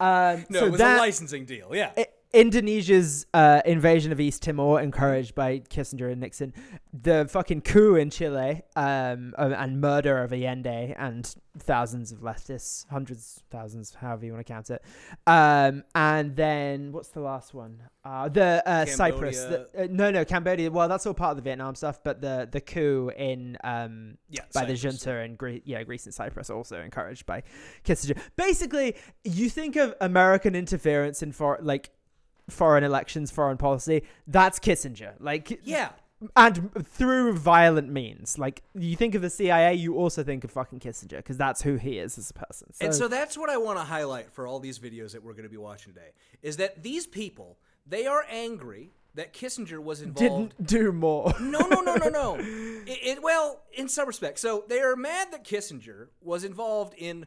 [0.00, 1.74] Um, No, so it was that, a licensing deal.
[1.74, 1.90] Yeah.
[1.96, 6.52] I- Indonesia's uh, invasion of East Timor, encouraged by Kissinger and Nixon,
[6.92, 13.42] the fucking coup in Chile, um, and murder of Allende and thousands of leftists, hundreds,
[13.50, 14.84] thousands, however you want to count it,
[15.26, 17.82] um, and then what's the last one?
[18.04, 19.42] Uh, the uh, Cyprus.
[19.44, 20.70] The, uh, no, no, Cambodia.
[20.70, 24.42] Well, that's all part of the Vietnam stuff, but the the coup in um, Yeah,
[24.52, 27.42] by the junta in Greece, yeah, Greece and Cyprus, also encouraged by
[27.84, 28.18] Kissinger.
[28.36, 31.90] Basically, you think of American interference in for like
[32.48, 34.02] foreign elections, foreign policy.
[34.26, 35.14] That's Kissinger.
[35.20, 35.90] Like, Yeah.
[36.36, 38.38] and through violent means.
[38.38, 41.76] Like, you think of the CIA, you also think of fucking Kissinger because that's who
[41.76, 42.72] he is as a person.
[42.80, 45.44] And so that's what I want to highlight for all these videos that we're going
[45.44, 46.10] to be watching today
[46.42, 50.54] is that these people, they are angry that Kissinger was involved.
[50.56, 51.32] didn't do more.
[51.40, 52.36] No, no, no, no, no.
[52.40, 54.40] it, it, well, in some respects.
[54.42, 57.26] So they are mad that Kissinger was involved in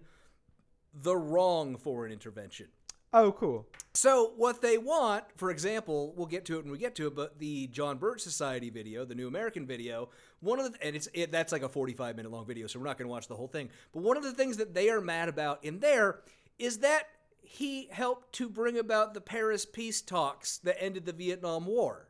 [0.94, 2.68] the wrong foreign intervention.
[3.13, 3.67] Oh, cool.
[3.93, 7.15] So what they want, for example, we'll get to it when we get to it,
[7.15, 11.10] but the John Birch Society video, the New American video, one of the and it's
[11.13, 13.36] it, that's like a 45 minute long video, so we're not going to watch the
[13.36, 13.69] whole thing.
[13.93, 16.21] But one of the things that they are mad about in there
[16.58, 17.08] is that
[17.41, 22.08] he helped to bring about the Paris peace talks that ended the Vietnam War.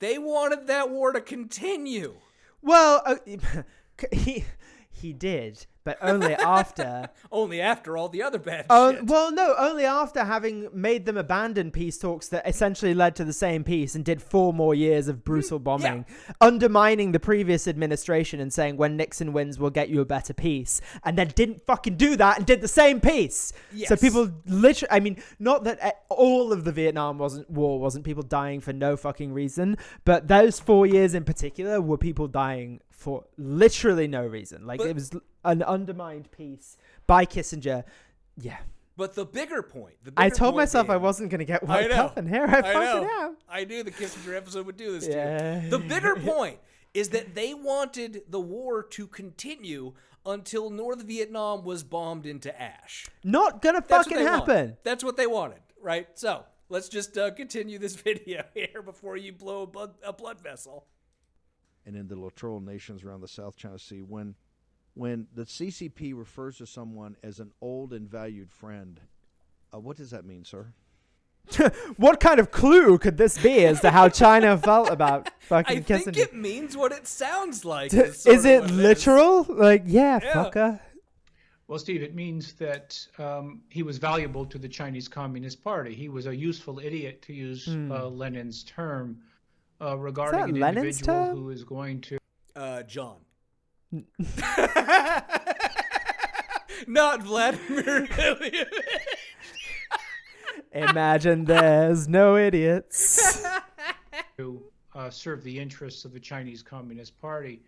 [0.00, 2.16] They wanted that war to continue.
[2.60, 3.16] Well, uh,
[4.12, 4.44] he
[4.90, 7.08] he did, but only after.
[7.30, 9.06] Only after all the other bad Oh shit.
[9.06, 13.32] well, no, only after having made them abandon peace talks that essentially led to the
[13.32, 16.06] same peace and did four more years of brutal bombing,
[16.40, 20.80] undermining the previous administration and saying when Nixon wins we'll get you a better peace,
[21.04, 23.52] and then didn't fucking do that and did the same peace.
[23.86, 28.04] So people literally, I mean, not that uh, all of the Vietnam wasn't war wasn't
[28.04, 32.80] people dying for no fucking reason, but those four years in particular were people dying
[32.96, 34.66] for literally no reason.
[34.66, 35.10] Like But- it was
[35.44, 36.76] an undermined piece
[37.06, 37.84] by Kissinger.
[38.36, 38.58] Yeah.
[38.96, 41.94] But the bigger point, the I told myself I wasn't going to get I know.
[41.96, 43.08] up, and here I, fucking know.
[43.22, 43.36] am.
[43.48, 45.58] I knew the Kissinger episode would do this Yeah.
[45.58, 45.70] to you.
[45.70, 46.58] The bigger point
[46.94, 53.06] is that they wanted the war to continue until North Vietnam was bombed into ash.
[53.24, 54.48] Not gonna That's fucking happen.
[54.48, 54.76] wanted.
[54.84, 56.06] That's what they wanted, right?
[56.14, 60.40] So let's just uh, continue this video here before you blow a blood, a blood
[60.40, 60.86] vessel.
[61.86, 64.34] And in the littoral nations around the South China Sea when
[64.94, 69.00] when the CCP refers to someone as an old and valued friend.
[69.74, 70.72] Uh, what does that mean, sir?
[71.96, 76.10] What kind of clue could this be as to how China felt about fucking kissing?
[76.10, 76.22] I think Kissinger?
[76.32, 77.90] it means what it sounds like.
[77.90, 79.46] D- is is it what literal?
[79.48, 80.32] Like, yeah, Yeah.
[80.34, 80.80] fucker.
[81.66, 85.94] Well, Steve, it means that um, he was valuable to the Chinese Communist Party.
[85.94, 87.90] He was a useful idiot, to use Hmm.
[87.90, 89.18] uh, Lenin's term.
[89.80, 91.36] Uh, regarding an Lenin's individual term?
[91.36, 92.18] who is going to.
[92.56, 93.16] Uh, John.
[96.86, 98.66] Not Vladimir Ilyich.
[100.72, 103.44] Imagine there's no idiots.
[104.36, 104.62] to
[104.94, 107.62] uh, serve the interests of the Chinese Communist Party,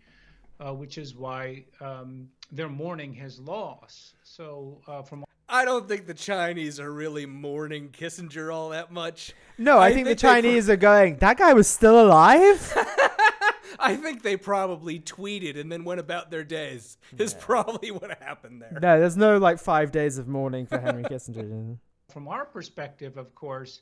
[0.59, 4.15] uh, which is why um, their mourning has lost.
[4.23, 9.33] So, uh, from I don't think the Chinese are really mourning Kissinger all that much.
[9.57, 11.17] No, I, think, the they Chinese are going.
[11.17, 12.73] That guy was still alive.
[13.79, 16.97] I think they probably tweeted and then went about their days.
[17.17, 18.77] Is probably what happened there.
[18.81, 21.77] no, there's no like five days of mourning for Henry Kissinger.
[22.09, 23.81] from our perspective, of course,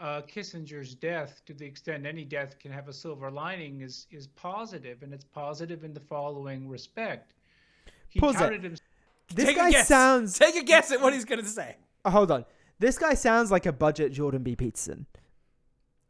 [0.00, 4.26] uh, Kissinger's death, to the extent any death can have a silver lining, is is
[4.28, 7.34] positive, and it's positive in the following respect.
[8.08, 8.38] He Pause it.
[8.38, 8.87] touted himself.
[9.34, 9.88] This Take guy a guess.
[9.88, 10.38] sounds.
[10.38, 11.76] Take a guess at what he's gonna say.
[12.04, 12.44] Oh, hold on.
[12.78, 14.56] This guy sounds like a budget Jordan B.
[14.56, 15.06] Peterson.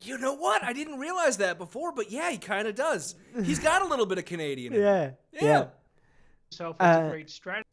[0.02, 0.62] You know what?
[0.62, 3.16] I didn't realize that before, but yeah, he kind of does.
[3.42, 4.72] He's got a little bit of Canadian.
[4.72, 4.84] in him.
[4.84, 5.10] Yeah.
[5.32, 5.42] Yeah.
[5.44, 5.64] Yeah.
[6.50, 7.66] himself as Uh, a great strategist.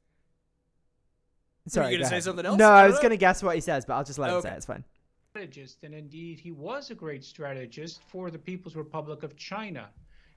[1.68, 1.92] Sorry.
[1.92, 2.24] you gonna go say ahead.
[2.24, 2.58] something else?
[2.58, 3.02] No, I I was know.
[3.02, 4.58] going to guess what he says, but I'll just let him say it.
[4.58, 4.84] It's fine.
[5.32, 9.90] strategist, and indeed he was a great strategist for the People's Republic of China.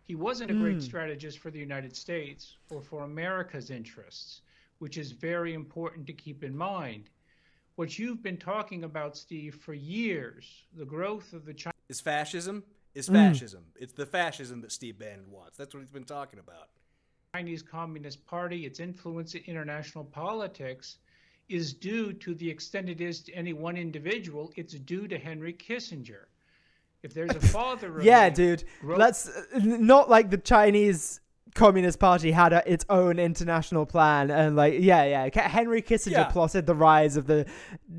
[0.05, 0.83] He wasn't a great Mm.
[0.83, 4.41] strategist for the United States or for America's interests,
[4.79, 7.11] which is very important to keep in mind.
[7.77, 12.65] What you've been talking about, Steve, for years, the growth of the China Is fascism?
[12.95, 13.13] Is Mm.
[13.15, 13.65] fascism?
[13.77, 15.57] It's the fascism that Steve Bannon wants.
[15.57, 16.69] That's what he's been talking about.
[17.35, 20.99] Chinese Communist Party, its influence in international politics,
[21.49, 25.53] is due to the extent it is to any one individual, it's due to Henry
[25.55, 26.27] Kissinger.
[27.03, 28.65] If there's a father Yeah, dude.
[28.81, 31.21] growth- Let's uh, not like the Chinese
[31.55, 35.41] Communist Party had a, its own international plan, and like, yeah, yeah.
[35.49, 36.25] Henry Kissinger Yeah.
[36.25, 37.47] plotted the rise of the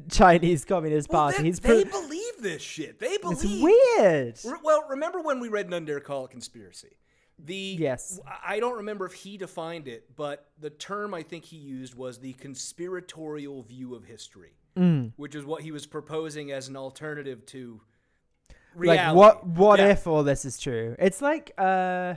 [0.09, 1.38] Chinese Communist Well, Party.
[1.39, 2.99] they, He's they believe this shit.
[2.99, 4.39] They believe it's weird.
[4.45, 6.97] Re- Well, remember when we read None Dare Call conspiracy?
[7.38, 8.19] The Yes.
[8.25, 11.95] I I don't remember if he defined it, but the term I think he used
[11.95, 15.13] was the conspiratorial view of history, Mm.
[15.17, 17.81] which is what he was proposing as an alternative to
[18.75, 19.07] reality.
[19.07, 19.47] Like, what?
[19.47, 19.88] What Yeah.
[19.89, 20.95] if all this is true?
[20.99, 22.15] It's like, uh.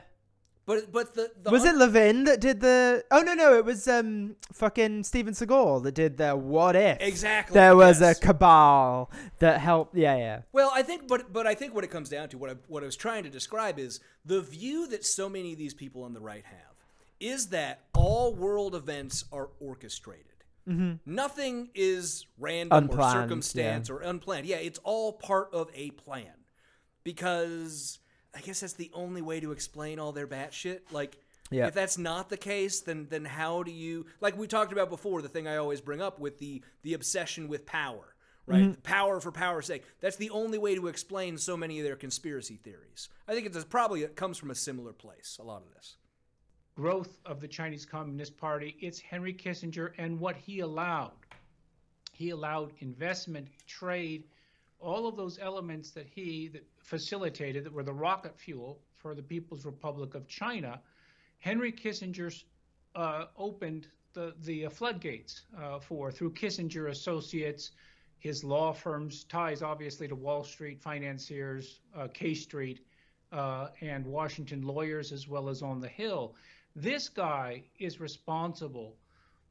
[0.65, 3.05] But but the, the was un- it Levin that did the?
[3.11, 6.99] Oh no, no, it was um fucking Steven Seagal that did the what if.
[7.01, 8.19] Exactly, There was yes.
[8.19, 9.97] a cabal that helped.
[9.97, 10.43] Yeah, yeah.
[10.53, 12.85] Well, I think, but but I think what it comes down to, what I, what
[12.85, 16.15] I was trying to describe is the view that so many of these people on
[16.15, 16.77] the right have
[17.19, 20.27] is that all world events are orchestrated.
[20.69, 21.01] Mhm.
[21.05, 23.95] Nothing is random or circumstance yeah.
[23.97, 24.47] or unplanned.
[24.47, 26.35] Yeah, it's all part of a plan.
[27.05, 27.99] Because
[28.35, 30.81] I guess that's the only way to explain all their batshit.
[30.91, 31.19] Like,
[31.51, 31.67] Yeah.
[31.67, 35.21] if that's not the case, then then how do you like we talked about before?
[35.23, 38.15] The thing I always bring up with the the obsession with power,
[38.47, 38.63] right?
[38.63, 38.83] Mhm.
[38.83, 39.85] Power for power's sake.
[40.01, 43.11] That's the only way to explain so many of their conspiracy theories.
[43.29, 45.37] I think it's probably it comes from a similar place.
[45.39, 45.97] A lot of this.
[46.75, 51.13] growth of the Chinese Communist Party, it's Henry Kissinger and what he allowed.
[52.15, 54.25] He allowed investment, trade,
[54.81, 59.23] all of those elements that he that facilitated that were the rocket fuel for the
[59.23, 60.81] People's Republic of China.
[61.39, 62.33] Henry Kissinger
[62.95, 67.73] uh, opened the the uh, floodgates uh, for through Kissinger Associates,
[68.19, 72.85] his law firms, ties obviously to Wall Street financiers, uh, K Street,
[73.33, 76.35] uh, and Washington lawyers, as well as on the Hill.
[76.77, 78.97] This guy is responsible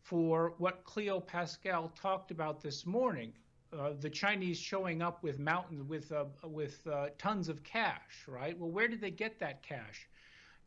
[0.01, 3.33] for what Cleo Paskal talked about this morning.
[3.77, 8.57] Uh, the Chinese showing up with mountains, with uh, with uh, tons of cash, right?
[8.59, 10.09] Well, where did they get that cash?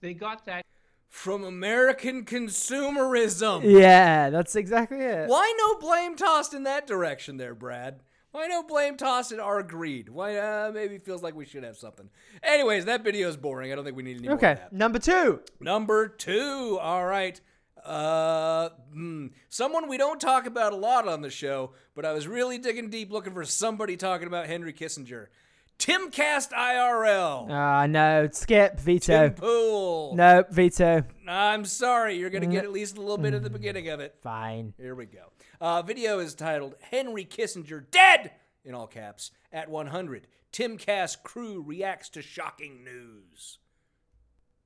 [0.01, 0.65] They got that
[1.11, 3.63] From American consumerism.
[3.65, 5.29] Yeah, that's exactly it.
[5.29, 8.01] Why no blame tossed in that direction there, Brad?
[8.33, 10.09] Why no blame tossed at our greed?
[10.09, 12.11] Why uh, maybe feels like we should have something.
[12.43, 13.71] Anyways, that video is boring.
[13.71, 15.41] I don't think we need any more Okay, number two.
[15.61, 16.79] Number two.
[16.81, 17.41] All right.
[17.85, 22.27] Uh, hmm, someone we don't talk about a lot on the show, but I was
[22.27, 25.27] really digging deep looking for somebody talking about Henry Kissinger.
[25.79, 27.49] Timcast IRL.
[27.51, 29.29] Ah, no, skip veto.
[29.29, 30.15] Tim Pool.
[30.15, 31.03] No, veto.
[31.29, 32.17] I'm sorry.
[32.17, 32.53] You're going to Mm.
[32.53, 34.15] get at least a little bit at the beginning of it.
[34.23, 34.75] Fine.
[34.79, 35.33] Here we go.
[35.61, 38.31] Uh, video is titled Henry Kissinger Dead,
[38.65, 40.27] in all caps, at 100.
[40.53, 43.59] Timcast crew reacts to shocking news.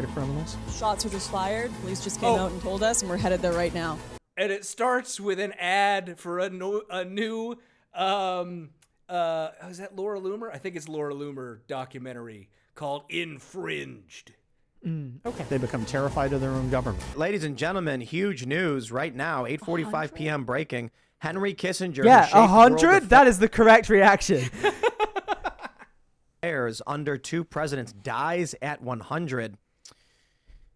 [0.08, 0.56] Criminals.
[0.76, 1.72] Shots were just fired.
[1.80, 2.36] Police just came Oh.
[2.36, 3.98] out and told us, and we're headed there right now.
[4.36, 7.56] And it starts with an ad for a, no, a new,
[7.94, 8.70] um,
[9.08, 10.54] uh, is that Laura Loomer?
[10.54, 14.32] I think it's Laura Loomer documentary called Infringed.
[14.86, 15.44] Okay.
[15.48, 17.02] They become terrified of their own government.
[17.18, 20.44] Ladies and gentlemen, huge news right now, 8:45 p.m.
[20.44, 20.92] breaking.
[21.18, 22.04] Henry Kissinger.
[22.04, 23.08] Yeah, a hundred.
[23.10, 24.48] That is the correct reaction.
[26.42, 29.58] Players under two presidents dies at 100.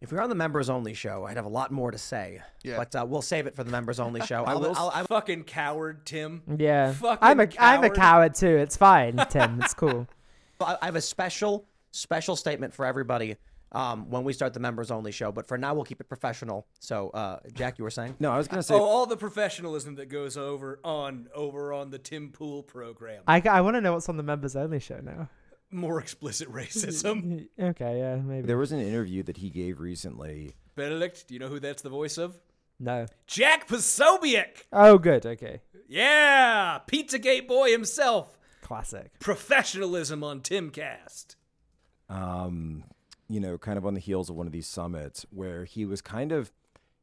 [0.03, 2.43] If we were on the members only show, I'd have a lot more to say.
[2.65, 2.77] Yeah.
[2.77, 4.43] But uh, we'll save it for the members only show.
[4.43, 4.77] I I'll.
[4.77, 6.43] I'll, I'll, fucking coward, Tim.
[6.59, 6.93] Yeah.
[6.93, 7.95] Fucking I'm a am a coward.
[7.95, 8.57] coward too.
[8.57, 9.63] It's fine, Tim.
[9.63, 10.09] It's cool.
[10.61, 13.37] I I have a special, special statement for everybody
[13.71, 15.31] um, when we start the members only show.
[15.31, 16.67] But for now, we'll keep it professional.
[16.81, 18.17] So, uh, Jack, you were saying?
[18.19, 18.75] No, I was gonna say.
[18.75, 23.23] Oh, all the professionalism that goes over on over on the Tim Pool program.
[23.29, 25.29] I, I want to know what's on the members only show now.
[25.73, 27.49] More explicit racism.
[27.61, 28.47] okay, yeah, maybe.
[28.47, 30.55] There was an interview that he gave recently.
[30.77, 32.39] Benedict, do you know who that's the voice of?
[32.79, 33.07] No.
[33.27, 34.65] Jack Posobiec.
[34.73, 35.25] Oh, good.
[35.25, 35.61] Okay.
[35.89, 38.39] Yeah, Pizzagate boy himself.
[38.63, 39.19] Classic.
[39.19, 41.37] Professionalism on Timcast.
[42.09, 42.85] um,
[43.29, 46.01] you know, kind of on the heels of one of these summits where he was
[46.03, 46.53] kind of,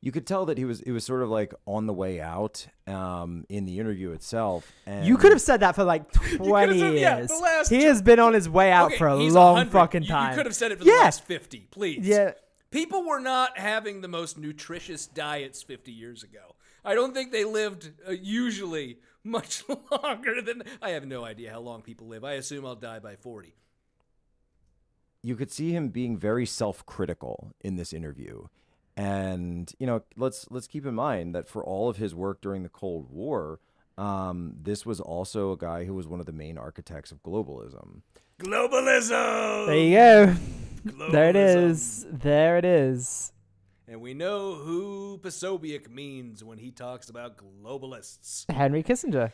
[0.02, 2.68] you could tell that he was, it was sort of like on the way out
[2.88, 4.72] um, in the interview itself.
[4.86, 7.00] And You could have said that for like 20 said- years.
[7.02, 9.72] yeah, the he has been on his way out Okay, for a long 100.
[9.72, 10.32] fucking You- time.
[10.32, 10.94] You could have said it for yeah.
[10.94, 12.08] the last 50, please.
[12.08, 12.32] Yeah.
[12.72, 16.56] People were not having the most nutritious diets 50 years ago.
[16.86, 20.64] I don't think they lived uh, usually much longer than.
[20.82, 22.24] I have no idea how long people live.
[22.24, 23.54] I assume I'll die by 40.
[25.22, 28.46] you could see him being very self-critical in this interview
[29.00, 32.64] and you know let's let's keep in mind that for all of his work during
[32.64, 33.60] the cold war
[33.98, 38.02] um, this was also a guy who was one of the main architects of globalism
[38.40, 39.66] Globalism!
[39.66, 41.10] There you go.
[41.12, 42.08] There it is.
[42.10, 43.34] There it is.
[43.86, 48.50] And we know who Posobiec means when he talks about globalists.
[48.50, 49.34] Henry Kissinger.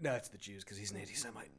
[0.00, 1.50] No, it's the Jews because he's an anti Semite.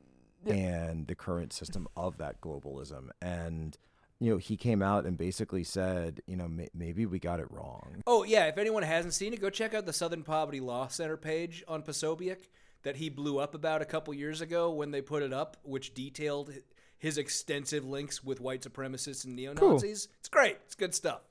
[0.46, 3.78] and the current system of that globalism and
[4.20, 7.48] you know he came out and basically said you know may- maybe we got it
[7.52, 8.46] wrong Oh, yeah.
[8.46, 11.84] If anyone hasn't seen it, go check out the Southern Poverty Law Center page on
[11.84, 12.38] Posobiec
[12.84, 15.94] that he blew up about a couple years ago when they put it up, which
[15.94, 16.52] detailed
[16.98, 20.08] his extensive links with white supremacists and neo Nazis.
[20.20, 20.58] It's great.
[20.66, 21.22] It's good stuff.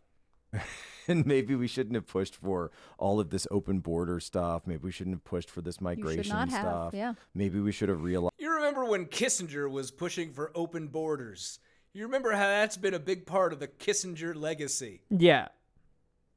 [1.09, 4.93] and maybe we shouldn't have pushed for all of this open border stuff maybe we
[4.93, 7.15] shouldn't have pushed for this migration not have, stuff yeah.
[7.35, 11.59] maybe we should have realized You remember when Kissinger was pushing for open borders?
[11.97, 15.01] You remember how that's been a big part of the Kissinger legacy.
[15.09, 15.49] Yeah.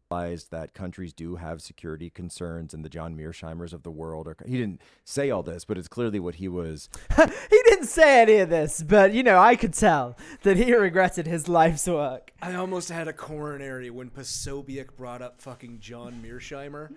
[0.09, 4.37] Realized that countries do have security concerns and the John Mearsheimers of the world are
[4.45, 8.37] he didn't say all this but it's clearly what he was He didn't say any
[8.37, 12.31] of this, but you know, I could tell that he regretted his life's work.
[12.41, 16.89] I almost had a coronary when Posobiec brought up fucking John Mearsheimer.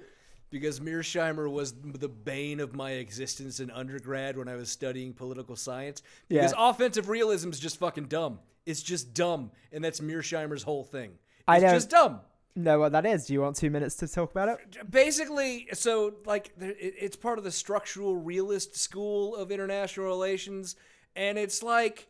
[0.50, 5.56] Because Mearsheimer was the bane of my existence in undergrad when I was studying political
[5.56, 6.02] science.
[6.28, 6.42] Yeah.
[6.42, 8.38] Because offensive realism is just fucking dumb.
[8.66, 9.50] It's just dumb.
[9.72, 11.10] And that's Mearsheimer's whole thing.
[11.10, 12.20] It's I don't just dumb.
[12.54, 13.26] know what that is.
[13.26, 14.90] Do you want two minutes to talk about it?
[14.90, 20.76] Basically, so like it's part of the structural realist school of international relations.
[21.16, 22.08] And it's like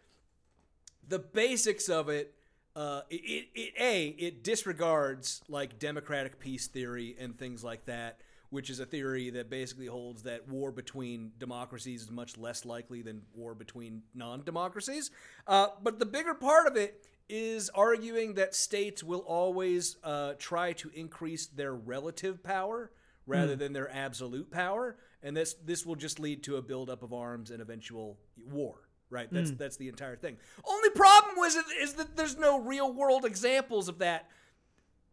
[1.08, 2.34] the basics of it
[2.74, 8.20] uh, it, it, it a it disregards like democratic peace theory and things like that
[8.52, 13.00] which is a theory that basically holds that war between democracies is much less likely
[13.00, 15.10] than war between non-democracies
[15.46, 20.72] uh, but the bigger part of it is arguing that states will always uh, try
[20.74, 22.90] to increase their relative power
[23.26, 23.58] rather Hmm.
[23.60, 27.50] than their absolute power and this this will just lead to a buildup of arms
[27.50, 28.18] and eventual
[28.50, 28.74] war
[29.08, 29.58] right that's Mm.
[29.58, 33.88] that's the entire thing only problem was it- is that there's no real world examples
[33.88, 34.28] of that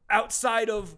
[0.09, 0.95] outside of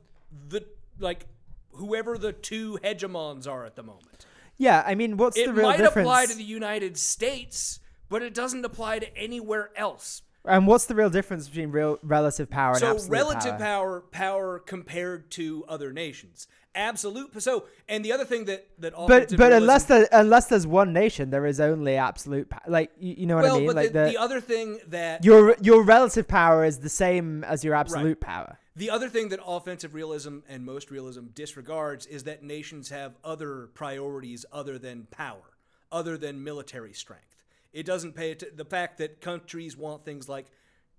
[0.49, 0.65] the
[0.99, 1.25] like
[1.73, 4.25] whoever the two hegemons are at the moment
[4.57, 5.95] Yeah, I mean, what's it the real difference?
[5.95, 7.79] It might apply to the united states
[8.10, 12.49] but it doesn't apply to anywhere else and what's the real difference between real relative
[12.49, 13.60] power and so absolute relative power?
[13.60, 14.01] power.
[14.12, 19.51] power compared to other nations absolute so and the other thing that that But but
[19.51, 22.62] unless there, unless there's one nation, there is only absolute power.
[22.67, 23.67] Like you, you know what well I mean?
[23.67, 27.63] but like the, the other thing that your your relative power is the same as
[27.63, 28.57] your absolute power.
[28.75, 33.69] The other thing that offensive realism and most realism disregards is that nations have other
[33.73, 35.57] priorities other than power,
[35.91, 37.43] other than military strength.
[37.73, 40.47] It doesn't pay the fact that countries want things like,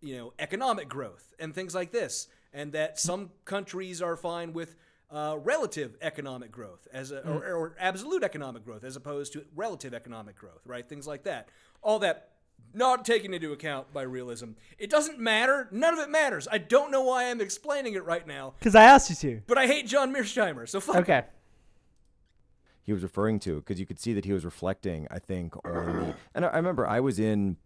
[0.01, 4.77] you know, economic growth and things like this, and that some countries are fine with
[5.11, 9.93] uh, relative economic growth as a, or, or absolute economic growth as opposed to relative
[9.95, 10.89] economic growth, right?
[10.89, 11.49] Things like that.
[11.83, 12.32] All that
[12.75, 14.53] not taken into account by realism.
[14.79, 15.69] It doesn't matter.
[15.71, 16.49] None of it matters.
[16.51, 18.55] I don't know why I'm explaining it right now.
[18.59, 19.43] Because I asked you to.
[19.47, 20.97] But I hate John Mearsheimer, so fuck.
[20.97, 21.23] Okay.
[22.83, 25.87] he was referring to because you could see that he was reflecting i think on
[26.01, 27.57] the and i, I remember i was in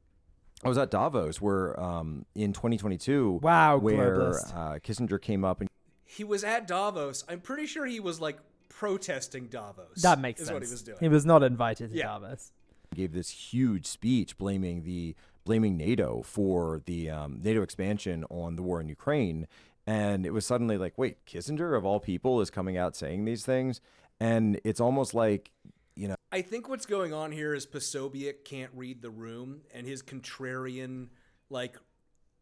[0.64, 5.68] I was at Davos, where um, in 2022, Wow, where uh, Kissinger came up and
[6.06, 7.24] He was at Davos.
[7.28, 8.38] I'm pretty sure he was like
[8.70, 10.00] protesting Davos.
[10.00, 10.54] That makes is sense.
[10.54, 10.96] what he was doing.
[10.98, 12.06] He was not invited to Yeah.
[12.06, 12.52] Davos.
[12.94, 15.14] Gave this huge speech blaming the
[15.44, 19.46] blaming NATO for the um, NATO expansion on the war in Ukraine,
[19.86, 23.44] and it was suddenly like, wait, Kissinger of all people is coming out saying these
[23.44, 23.80] things,
[24.20, 25.52] and it's almost like,
[25.94, 29.86] you know, I think what's going on here is Posobiec can't read the room, and
[29.86, 31.08] his contrarian
[31.48, 31.76] like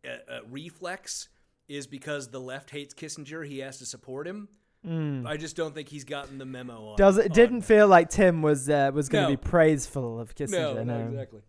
[0.04, 1.28] uh, uh, reflex
[1.68, 3.46] is because the left hates Kissinger.
[3.46, 4.48] He has to support him.
[4.86, 5.26] Mm.
[5.26, 6.96] I just don't think he's gotten the memo on.
[6.96, 9.36] Does it on- didn't feel like Tim was uh, was going to No.
[9.36, 10.76] be praiseful of Kissinger?
[10.76, 11.40] No, no, exactly.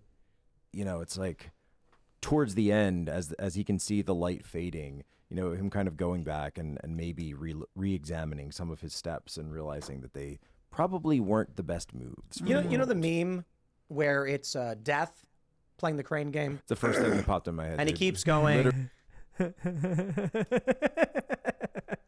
[0.72, 1.52] you know, it's like
[2.22, 5.88] towards the end, as as he can see the light fading, you know, him kind
[5.88, 10.14] of going back and and maybe re re-examining some of his steps and realizing that
[10.14, 10.40] they
[10.72, 12.42] probably weren't the best moves.
[12.44, 13.44] You know, the you know the meme
[13.90, 15.26] where it's uh, death
[15.78, 16.60] playing the crane game.
[16.62, 17.80] It's the first thing that popped in my head.
[17.80, 18.90] And he keeps going.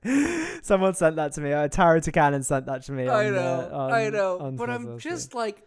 [0.62, 1.54] Someone sent that to me.
[1.54, 3.08] Uh, Tara Tukanen sent that to me.
[3.08, 5.62] I on, know, uh, on- I know, but I'm just like,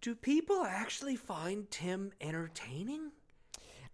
[0.00, 3.12] do people actually find Tim entertaining?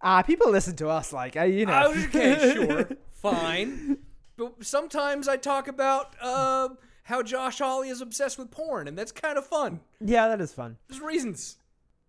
[0.01, 1.93] ah, people listen to us like uh, you know.
[2.05, 3.97] Okay, sure, fine.
[4.37, 6.69] But sometimes I talk about uh,
[7.03, 9.79] how Josh Hawley is obsessed with porn, and that's kind of fun.
[10.01, 10.77] Yeah, that is fun.
[10.87, 11.57] There's reasons.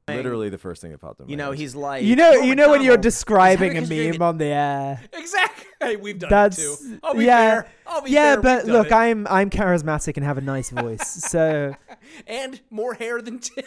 [0.08, 1.58] Literally the first thing that popped in my You know, head.
[1.58, 4.38] he's like You know, you know when you're describing a Is that because meme on
[4.38, 5.00] the air.
[5.12, 5.64] Exactly.
[5.78, 6.98] Hey, we've done That's it too.
[7.02, 7.68] I'll be yeah, fair.
[7.86, 8.32] I'll be yeah.
[8.34, 8.42] fair.
[8.42, 8.92] But we've done look, it.
[8.94, 11.74] I'm I'm charismatic and have a nice voice, so
[12.26, 13.62] and more hair than Tim.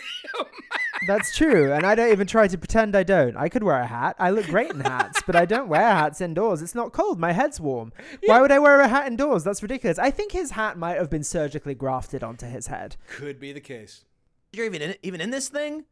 [1.07, 1.71] that's true.
[1.71, 3.37] And I don't even try to pretend I don't.
[3.37, 4.15] I could wear a hat.
[4.17, 6.63] I look great in hats, but I don't wear hats indoors.
[6.63, 7.19] It's not cold.
[7.19, 7.93] My head's warm.
[8.25, 9.43] Why would I wear a hat indoors?
[9.43, 9.99] That's ridiculous.
[9.99, 12.95] I think his hat might have been surgically grafted onto his head.
[13.07, 14.05] Could be the case.
[14.51, 15.85] You're even in even in this thing.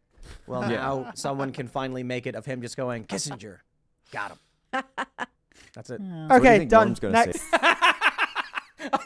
[0.48, 0.78] Well, Yeah.
[0.78, 3.58] now someone can finally make it of him just going Kissinger,
[4.12, 4.84] got him.
[5.74, 6.00] That's it.
[6.00, 6.88] So what do you Okay, think done.
[6.88, 7.26] Norm's gonna say?
[7.28, 7.44] Next,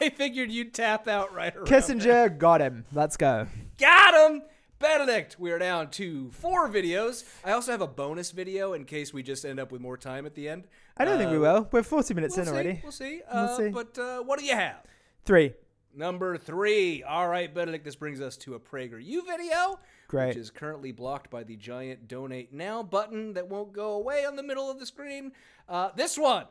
[0.00, 1.66] I figured you'd tap out right around.
[1.66, 2.84] Kissinger got him.
[2.92, 3.46] Let's go.
[3.78, 4.42] Got him!
[4.78, 7.24] Benedict, we are down to four videos.
[7.44, 10.26] I also have a bonus video in case we just end up with more time
[10.26, 10.64] at the end.
[10.96, 11.68] I don't think we Uh, will.
[11.70, 12.80] We're 40 minutes we'll in see, already.
[12.82, 13.20] We'll see.
[13.32, 13.68] We'll Uh, see.
[13.68, 14.82] But uh, what do you have?
[15.24, 15.54] Three.
[15.94, 17.02] Number three.
[17.02, 19.78] All right, Benedict, this brings us to a PragerU video.
[20.08, 20.28] Great.
[20.28, 24.36] Which is currently blocked by the giant donate now button that won't go away on
[24.36, 25.32] the middle of the screen.
[25.68, 26.46] Uh, this one.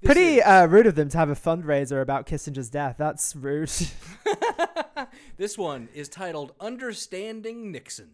[0.00, 2.96] This Pretty is- uh, rude of them to have a fundraiser about Kissinger's death.
[2.98, 3.70] That's rude.
[5.36, 8.10] This one is titled Understanding Nixon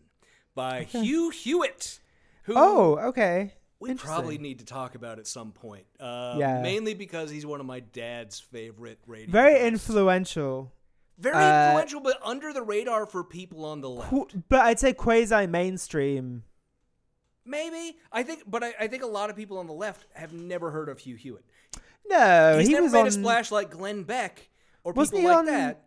[0.54, 2.00] by Hugh Hewitt.
[2.44, 3.54] Who oh, okay.
[3.82, 5.84] We probably need to talk about at some point.
[6.00, 6.60] Uh, Yeah.
[6.62, 9.30] Mainly because he's one of my dad's favorite radio.
[9.30, 9.66] Very hosts.
[9.88, 10.72] influential.
[11.18, 14.10] Very uh, influential, but under the radar for people on the left.
[14.10, 16.42] Qu- But I'd say quasi mainstream.
[17.44, 20.32] Maybe I think, but I, I think a lot of people on the left have
[20.32, 21.44] never heard of Hugh Hewitt.
[22.08, 24.48] No, He's he never was made on a splash like Glenn Beck
[24.84, 25.84] or Wasn't people he like on- that.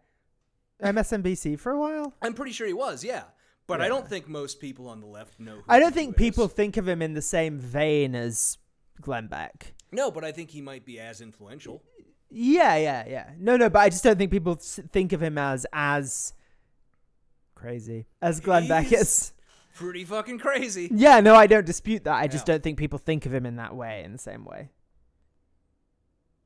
[0.84, 2.14] MSNBC for a while.
[2.22, 3.24] I'm pretty sure he was, yeah.
[3.68, 5.56] But I don't think most people on the left know.
[5.56, 6.18] Who I don't Hugh think is.
[6.18, 8.58] people think of him in the same vein as
[9.02, 9.74] Glenn Beck.
[9.92, 11.82] No, but I think he might be as influential.
[12.30, 13.30] Yeah, yeah, yeah.
[13.40, 16.34] No, no, but I just don't think people think of him as as
[17.56, 19.32] crazy as Glenn Beck is.
[19.74, 20.90] Pretty fucking crazy.
[20.94, 22.16] Yeah, no, I don't dispute that.
[22.16, 22.54] I just Yeah.
[22.56, 24.70] don't think people think of him in that way, in the same way.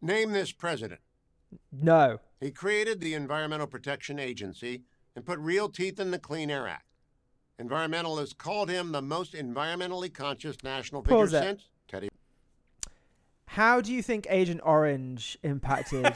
[0.02, 1.02] Name this president.
[1.72, 2.20] No.
[2.40, 4.84] He created the Environmental Protection Agency
[5.16, 6.86] and put real teeth in the Clean Air Act.
[7.60, 11.44] Environmentalists called him the most environmentally conscious national figure Pause it.
[11.44, 12.10] since Teddy.
[13.48, 16.06] How do you think Agent Orange impacted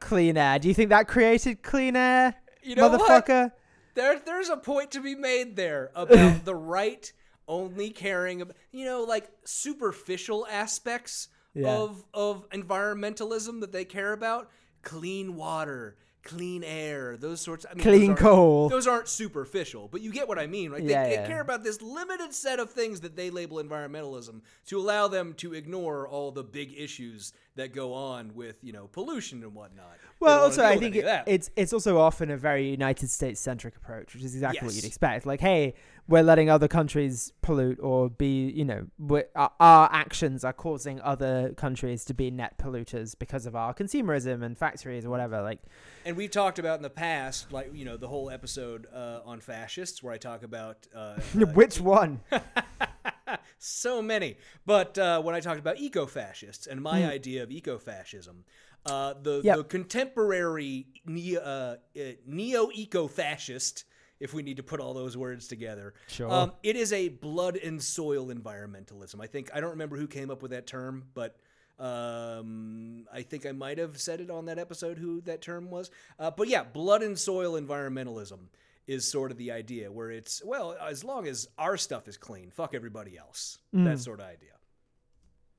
[0.00, 0.58] clean air?
[0.58, 3.00] Do you think that created clean air, You know what?
[3.00, 3.52] motherfucker?
[3.94, 7.10] There, there's a point to be made there about the right
[7.48, 11.76] only caring about, you know, like superficial aspects Yeah.
[11.76, 14.50] of of environmentalism that they care about,
[14.82, 15.96] clean water,
[16.26, 17.64] clean air, those sorts.
[17.70, 18.68] I mean, Clean those coal.
[18.68, 20.84] Those aren't superficial, but you get what I mean, right?
[20.84, 24.78] They, Yeah, they care about this limited set of things that they label environmentalism to
[24.78, 29.42] allow them to ignore all the big issues that go on with, you know, pollution
[29.42, 29.96] and whatnot.
[30.20, 34.14] Well, also, I think it, it's it's also often a very United States centric approach,
[34.14, 35.26] which is exactly what you'd expect.
[35.26, 35.74] Like, hey,
[36.08, 38.86] we're letting other countries pollute, or be, you know,
[39.34, 44.42] our, our actions are causing other countries to be net polluters because of our consumerism
[44.42, 45.42] and factories or whatever.
[45.42, 45.58] Like,
[46.06, 49.40] And we've talked about in the past, like you know, the whole episode uh, on
[49.40, 50.98] fascists, where I talk about uh,
[51.38, 52.20] uh, which one?
[53.58, 54.36] so many.
[54.64, 57.10] But uh, when I talked about eco-fascists and my Hmm.
[57.10, 58.44] idea of eco-fascism,
[58.86, 59.56] uh, the Yep.
[59.56, 63.84] the contemporary neo uh, uh, neo-eco-fascist,
[64.20, 66.30] if we need to put all those words together, Sure.
[66.30, 69.20] um, it is a blood and soil environmentalism.
[69.20, 71.36] I think I don't remember who came up with that term, but.
[71.78, 75.90] Um, I think I might have said it on that episode who that term was.
[76.18, 78.48] Uh, but yeah, blood and soil environmentalism
[78.86, 82.50] is sort of the idea where it's well, as long as our stuff is clean,
[82.50, 83.58] fuck everybody else.
[83.74, 83.84] Mm.
[83.84, 84.52] That sort of idea.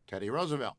[0.08, 0.76] Teddy Roosevelt.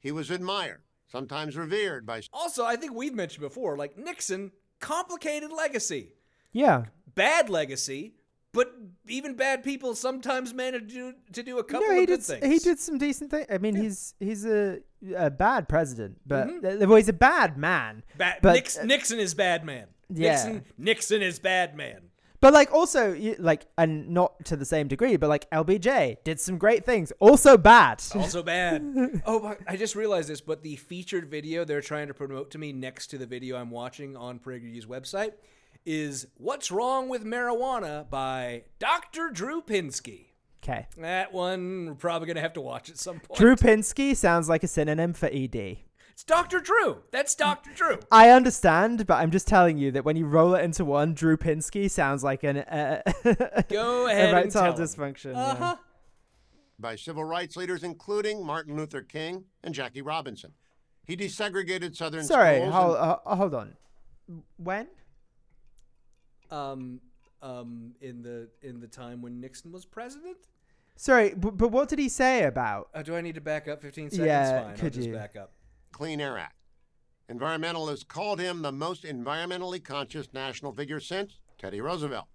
[0.00, 5.52] He was admired, sometimes revered by Also, I think we've mentioned before, like Nixon, complicated
[5.52, 6.14] legacy,
[6.52, 6.84] Yeah.
[7.14, 8.14] bad legacy,
[8.52, 8.72] but
[9.08, 12.12] even bad people sometimes manage to do, to do a couple no, he of did.
[12.12, 12.46] good s- things.
[12.46, 13.46] He did some decent things.
[13.50, 14.80] I mean, he's he's a
[15.16, 16.86] a bad president, but Mhm.
[16.86, 18.02] well, he's a bad man.
[18.16, 19.88] Ba- but Nix- Nixon is bad man.
[20.08, 20.30] Yeah.
[20.32, 22.10] Nixon, Nixon is bad man.
[22.44, 26.58] But like also like and not to the same degree, but like LBJ did some
[26.58, 27.10] great things.
[27.18, 28.02] Also bad.
[28.14, 28.82] Also bad.
[29.26, 32.58] oh, but I just realized this, but the featured video they're trying to promote to
[32.58, 35.32] me next to the video I'm watching on PragerU's website
[35.86, 39.30] is "What's Wrong with Marijuana" by Dr.
[39.30, 40.26] Drew Pinsky.
[40.62, 40.86] Okay.
[40.98, 43.40] That one we're probably gonna have to watch at some point.
[43.40, 45.78] Drew Pinsky sounds like a synonym for ED.
[46.14, 46.60] It's Dr.
[46.60, 46.98] Drew.
[47.10, 47.70] That's Dr.
[47.74, 47.98] Drew.
[48.08, 51.36] I understand, but I'm just telling you that when you roll it into one, Drew
[51.36, 53.02] Pinsky sounds like an uh,
[53.68, 55.34] Go ahead and erectile dysfunction.
[55.34, 55.74] Uh-huh.
[56.78, 60.52] by civil rights leaders, including Martin Luther King and Jackie Robinson.
[61.04, 62.72] He desegregated Southern Sorry, schools.
[62.74, 63.76] hold, and- uh, hold on.
[64.56, 64.86] When?
[66.52, 67.00] Um,
[67.42, 70.36] um, in the in the time when Nixon was president.
[70.94, 72.88] Sorry, but, but what did he say about?
[72.94, 74.24] Uh, do I need to back up 15 seconds?
[74.28, 75.12] Yeah, Fine, I'll could just you?
[75.12, 75.50] back up.
[75.94, 76.56] Clean Air Act.
[77.30, 82.26] Environmentalists called him the most environmentally conscious national figure since Teddy Roosevelt.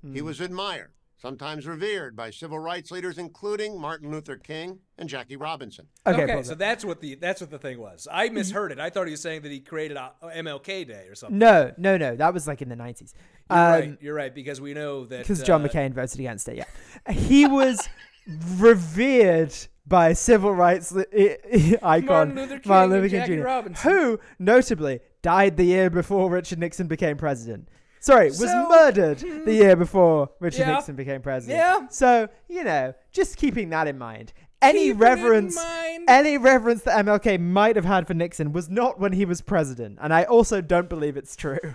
[0.00, 0.24] He Hmm.
[0.24, 5.88] was admired, sometimes revered by civil rights leaders, including Martin Luther King and Jackie Robinson.
[6.06, 8.06] Okay, so that's what the that's what the thing was.
[8.10, 8.78] I misheard it.
[8.78, 11.36] I thought he was saying that he created a MLK Day or something.
[11.36, 12.14] No, no, no.
[12.16, 13.12] That was like in the 90s.
[13.50, 13.98] You're Um, right.
[14.00, 16.56] You're right because we know that because John uh, McCain voted against it.
[16.56, 17.86] Yeah, he was
[18.58, 19.54] revered
[19.90, 23.90] by civil rights li- i- i- icon Martin Luther King Martin Luther King Jr., Robinson.
[23.92, 27.68] who notably died the year before Richard Nixon became president.
[28.02, 30.72] Sorry, was So- murdered the year before Richard Yeah.
[30.76, 31.58] Nixon became president.
[31.58, 31.88] Yeah.
[31.90, 34.32] So you know, just keeping that in mind.
[34.62, 36.04] Any Keep it in reverence, mind.
[36.08, 39.98] any reverence that MLK might have had for Nixon was not when he was president,
[40.02, 41.58] and I also don't believe it's true.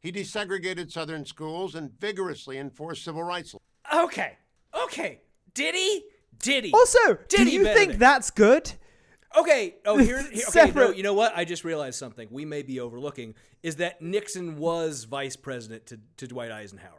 [0.00, 3.54] He desegregated Southern schools and vigorously enforced civil rights.
[3.54, 4.04] Laws.
[4.06, 4.36] Okay,
[4.84, 5.20] okay.
[5.54, 6.02] Did he?
[6.42, 6.72] Did he?
[6.72, 8.72] Also, Did do you better think than- that's good?
[9.38, 9.76] Okay.
[9.86, 10.18] Oh, here.
[10.18, 10.34] here- okay.
[10.36, 11.32] No, Separate- you know what?
[11.34, 12.28] I just realized something.
[12.30, 16.98] We may be overlooking is that Nixon was vice president to, to Dwight Eisenhower.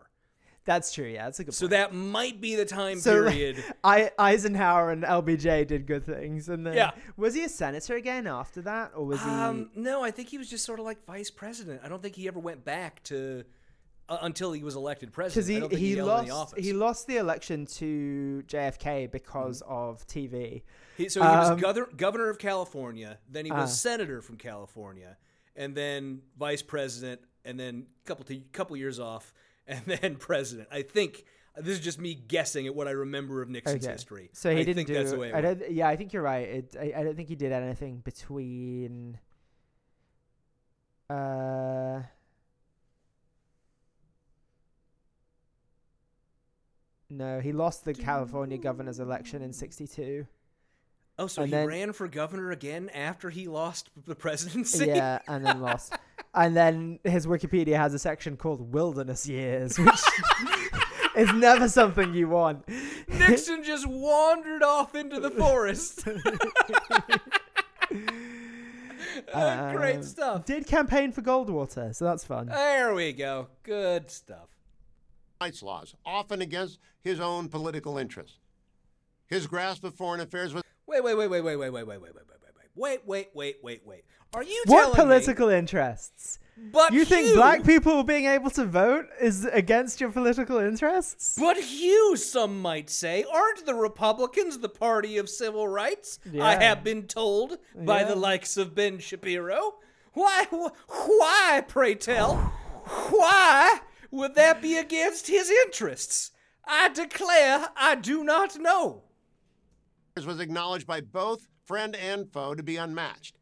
[0.65, 1.05] That's true.
[1.07, 1.53] Yeah, that's a good.
[1.53, 3.61] So that might be the time period.
[3.83, 6.91] I, Eisenhower and LBJ did good things, and then Yeah.
[7.17, 9.29] was he a senator again after that, or was he?
[9.29, 11.81] Um, no, I think he was just sort of like vice president.
[11.83, 13.43] I don't think he ever went back to
[14.21, 15.63] until he was elected president.
[15.69, 19.73] Because I he he lost he lost the election to JFK because Mm-hmm.
[19.73, 20.63] of TV.
[20.97, 23.73] He- so he was Um, governor, governor of California, then he was uh.
[23.73, 25.17] senator from California,
[25.55, 29.33] and then vice president, and then couple t- couple years off,
[29.67, 30.67] and then president.
[30.71, 33.91] I think this is just me guessing at what I remember of Nixon's okay.
[33.93, 34.29] history.
[34.33, 34.93] So he I didn't think do.
[34.95, 35.71] that's the way it I don't.
[35.71, 36.47] Yeah, I think you're right.
[36.47, 39.19] It, I, I don't think he did anything between.
[41.09, 42.01] Uh.
[47.15, 50.25] No, he lost the California governor's election in '62.
[51.19, 54.87] Oh, so and he then- ran for governor again after he lost the presidency?
[54.87, 55.93] Yeah, and then lost.
[56.33, 60.01] and then his Wikipedia has a section called Wilderness Years, which
[61.15, 62.67] is never something you want.
[63.07, 66.07] Nixon just wandered off into the forest.
[69.31, 70.45] Uh, great stuff.
[70.45, 72.47] Did campaign for Goldwater, so that's fun.
[72.47, 73.47] There we go.
[73.61, 74.52] Good stuff.
[75.43, 78.39] Rights laws, often against his own political interests.
[79.27, 81.99] His grasp of foreign affairs was Wait, wait, wait, wait, wait, wait, wait, wait, wait,
[82.01, 82.25] wait, wait,
[82.75, 83.55] wait, wait, wait, wait, wait.
[83.63, 84.03] Wait, wait.
[84.33, 86.39] Are you what telling me- political interests?
[86.71, 91.35] But you think black people being able to vote is against your political interests?
[91.39, 96.19] But Hugh, some might say, aren't the Republicans the party of civil rights?
[96.39, 98.09] I have been told by Yeah.
[98.09, 99.75] the likes of Ben Shapiro.
[100.13, 100.45] Why,
[100.87, 102.35] why, pray tell,
[103.09, 103.79] why
[104.13, 106.31] would that be against his interests?
[106.65, 109.05] I declare I do not know.
[110.15, 113.39] was acknowledged by both friend and foe to be unmatched.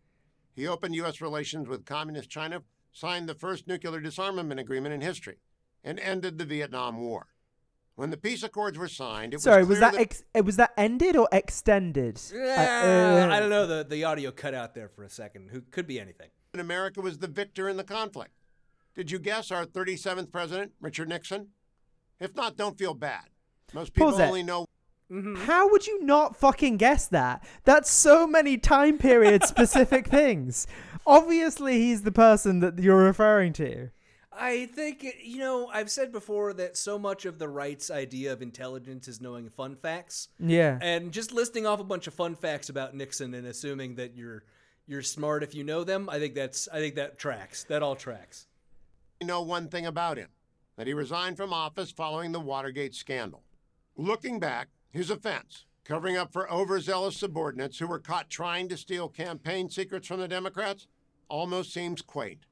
[0.55, 1.19] He opened U.S.
[1.19, 2.63] relations with Communist China,
[2.93, 5.39] signed the first nuclear disarmament agreement in history,
[5.83, 7.27] and ended the Vietnam War.
[7.95, 10.55] When the peace accords were signed, it Sorry, was was clear that ex- uh, was
[10.55, 12.17] that ended or extended?
[12.33, 13.67] Uh, Yeah, uh, I don't know.
[13.67, 15.49] The, the audio cut out there for a second.
[15.51, 16.29] Who could be anything.
[16.53, 18.31] that America was the victor in the conflict.
[18.95, 21.47] Did you guess our 37th president, Richard Nixon?
[22.19, 23.25] If not, don't feel bad.
[23.73, 24.23] Most people Pause it.
[24.27, 24.65] only know
[25.11, 25.35] mm-hmm.
[25.45, 27.43] How would you not fucking guess that?
[27.63, 30.67] That's so many time period specific things.
[31.07, 33.89] Obviously, he's the person that you're referring to.
[34.33, 38.31] I think it- you know I've said before that so much of the right's idea
[38.33, 40.29] of intelligence is knowing fun facts.
[40.39, 40.77] Yeah.
[40.81, 44.43] and just listing off a bunch of fun facts about Nixon and assuming that you're
[44.87, 46.09] you're smart if you know them.
[46.09, 47.63] I think that's I think that tracks.
[47.65, 48.47] That all tracks.
[49.21, 50.29] We know one thing about him
[50.77, 53.43] that he resigned from office following the Watergate scandal.
[53.95, 59.07] Looking back, his offense, covering up for overzealous subordinates who were caught trying to steal
[59.07, 60.87] campaign secrets from the Democrats,
[61.29, 62.47] almost seems quaint.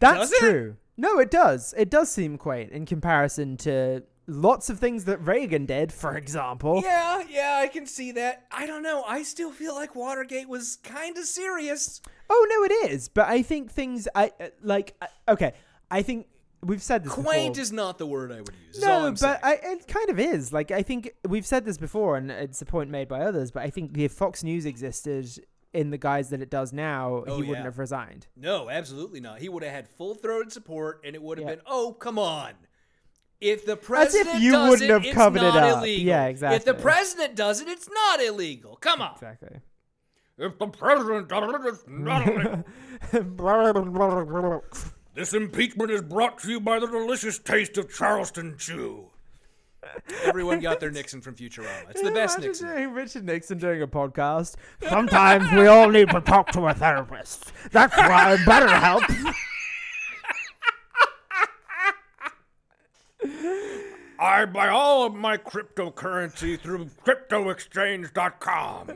[0.00, 0.40] That's Does it?
[0.40, 0.76] true.
[0.96, 1.74] No, it does.
[1.76, 4.02] It does seem quaint in comparison to
[4.32, 6.80] lots of things that Reagan did, for example.
[6.84, 8.46] Yeah, yeah, I can see that.
[8.50, 9.02] I don't know.
[9.06, 12.00] I still feel like Watergate was kind of serious.
[12.28, 13.08] Oh no, it is.
[13.08, 14.94] But I think things I uh, like.
[15.00, 15.52] uh, Okay,
[15.90, 16.26] I think
[16.64, 17.12] we've said this.
[17.12, 17.62] Quaint before.
[17.62, 18.80] is not the word I would use.
[18.80, 19.40] No, but.
[19.44, 20.52] I, it kind of is.
[20.52, 23.50] Like I think we've said this before, and it's a point made by others.
[23.50, 25.28] But I think if Fox News existed
[25.72, 28.26] in the guise that it does now, Oh, he wouldn't have resigned.
[28.36, 29.38] No, absolutely not.
[29.38, 32.52] He would have had full throated support, and it would have been, oh, come on.
[33.42, 35.78] If the As if president you does wouldn't it, have it's covered it not up.
[35.78, 36.06] illegal.
[36.06, 36.56] Yeah, exactly.
[36.56, 38.76] If the president does it, it's not illegal.
[38.76, 39.14] Come on.
[39.14, 39.58] Exactly.
[40.38, 42.64] If the president does it, it's not illegal.
[45.14, 49.10] This impeachment is brought to you by the delicious taste of Charleston Chew.
[50.24, 51.90] Everyone got their Nixon from Futurama.
[51.90, 52.68] It's the best imagine Nixon.
[52.68, 54.54] doing Richard Nixon doing a podcast.
[54.88, 57.52] Sometimes we all need to talk to a therapist.
[57.72, 58.68] That's why better
[64.18, 68.90] I buy all of my cryptocurrency through cryptoexchange.com.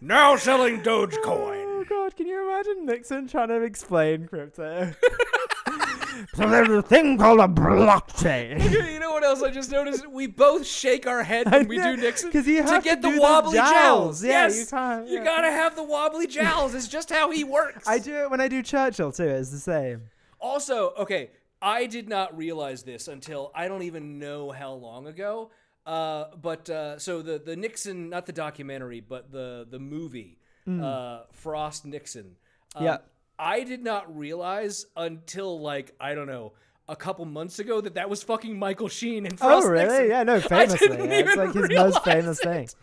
[0.00, 1.64] now selling Dogecoin.
[1.66, 4.92] Oh god, can you imagine Nixon trying to explain crypto?
[6.34, 8.60] so there's a thing called a blockchain.
[8.92, 10.06] you know what else I just noticed?
[10.08, 13.02] We both shake our head when we do Nixon 'Cause you to have get to
[13.02, 13.70] the do the wobbly jowls.
[13.72, 14.24] jowls.
[14.24, 15.24] Yeah, yes, you can't- You yeah.
[15.24, 16.74] gotta have the wobbly jowls.
[16.74, 17.86] It's just how he works.
[17.86, 19.24] I do it when I do Churchill too.
[19.28, 20.02] It's the same.
[20.40, 21.30] Also, okay,
[21.62, 25.50] I did not realize this until I don't even know how long ago.
[25.86, 30.38] Uh, but uh, so the the Nixon, not the documentary, but the the movie,
[30.68, 30.82] Mm.
[30.84, 32.36] uh, Frost Nixon.
[32.76, 32.98] Um, Yeah.
[33.38, 36.52] I did not realize until like I don't know
[36.86, 39.70] a couple months ago that that was fucking Michael Sheen and Frost Nixon.
[39.70, 39.88] oh really?
[39.88, 40.08] Nixon.
[40.10, 40.88] Yeah, no, I famously.
[40.88, 41.18] didn't yeah.
[41.20, 42.68] It's like his most famous thing.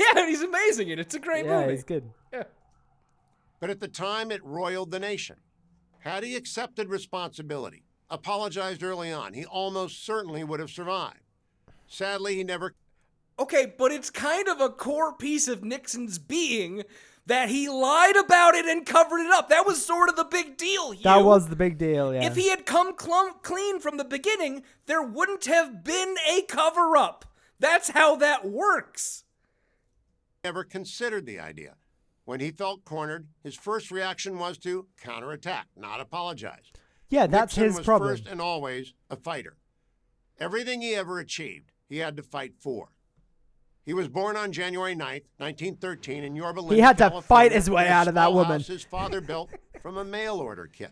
[0.00, 1.02] Yeah, and he's amazing in it.
[1.02, 1.66] It's a great Yeah, movie.
[1.66, 2.10] Yeah, he's good.
[2.32, 2.42] Yeah.
[3.60, 5.36] But at the time, it roiled the nation.
[6.06, 11.18] Had he accepted responsibility, apologized early on, he almost certainly would have survived.
[11.88, 12.74] Sadly, he never.
[13.40, 16.84] Okay, but it's kind of a core piece of Nixon's being
[17.26, 19.48] that he lied about it and covered it up.
[19.48, 20.92] That was sort of the big deal.
[20.92, 21.02] Hugh.
[21.02, 22.14] That was the big deal.
[22.14, 22.24] Yeah.
[22.24, 26.96] If he had come clum- clean from the beginning, there wouldn't have been a cover
[26.96, 27.24] up.
[27.58, 29.24] That's how that works.
[30.44, 31.74] never considered the idea.
[32.26, 36.72] When he felt cornered, his first reaction was to counterattack, not apologize.
[37.08, 38.10] Yeah, that's Nixon his was problem.
[38.10, 39.56] first and always a fighter.
[40.40, 42.88] Everything he ever achieved, he had to fight for.
[43.84, 47.70] He was born on January 9th, 1913, in Yorba Linda, He had to fight his
[47.70, 48.60] way out of that woman.
[48.60, 49.50] his father built
[49.80, 50.90] from a mail order kit.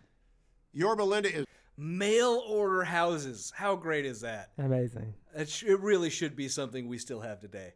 [0.73, 1.45] Yorba Linda is
[1.77, 3.53] Mail order houses.
[3.57, 4.51] How great is that?
[4.59, 5.13] Amazing.
[5.37, 7.73] It, sh- it really should be something we still have today.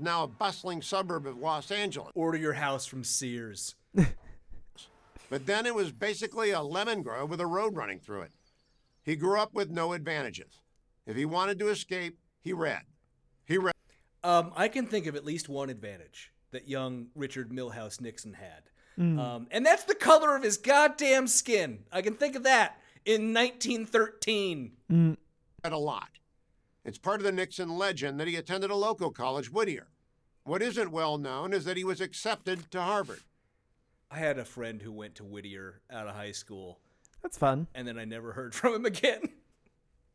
[0.00, 2.10] Now a bustling suburb of Los Angeles.
[2.14, 3.74] Order your house from Sears.
[5.30, 8.32] But then it was basically a lemon grove with a road running through it.
[9.04, 10.60] He grew up with no advantages.
[11.06, 12.82] If he wanted to escape, he read.
[13.46, 13.74] He read.
[14.24, 18.64] Um, I can think of at least one advantage that young Richard Milhous Nixon had.
[18.98, 19.18] Mm.
[19.18, 21.84] Um, and that's the color of his goddamn skin.
[21.92, 24.72] I can think of that in 1913.
[24.90, 25.16] Mm.
[25.64, 26.08] read a lot.
[26.84, 29.88] It's part of the Nixon legend that he attended a local college, Whittier.
[30.44, 33.20] What isn't well known is that he was accepted to Harvard.
[34.10, 36.80] I had a friend who went to Whittier out of high school,
[37.22, 37.66] That's fun.
[37.74, 39.22] and then I never heard from him again.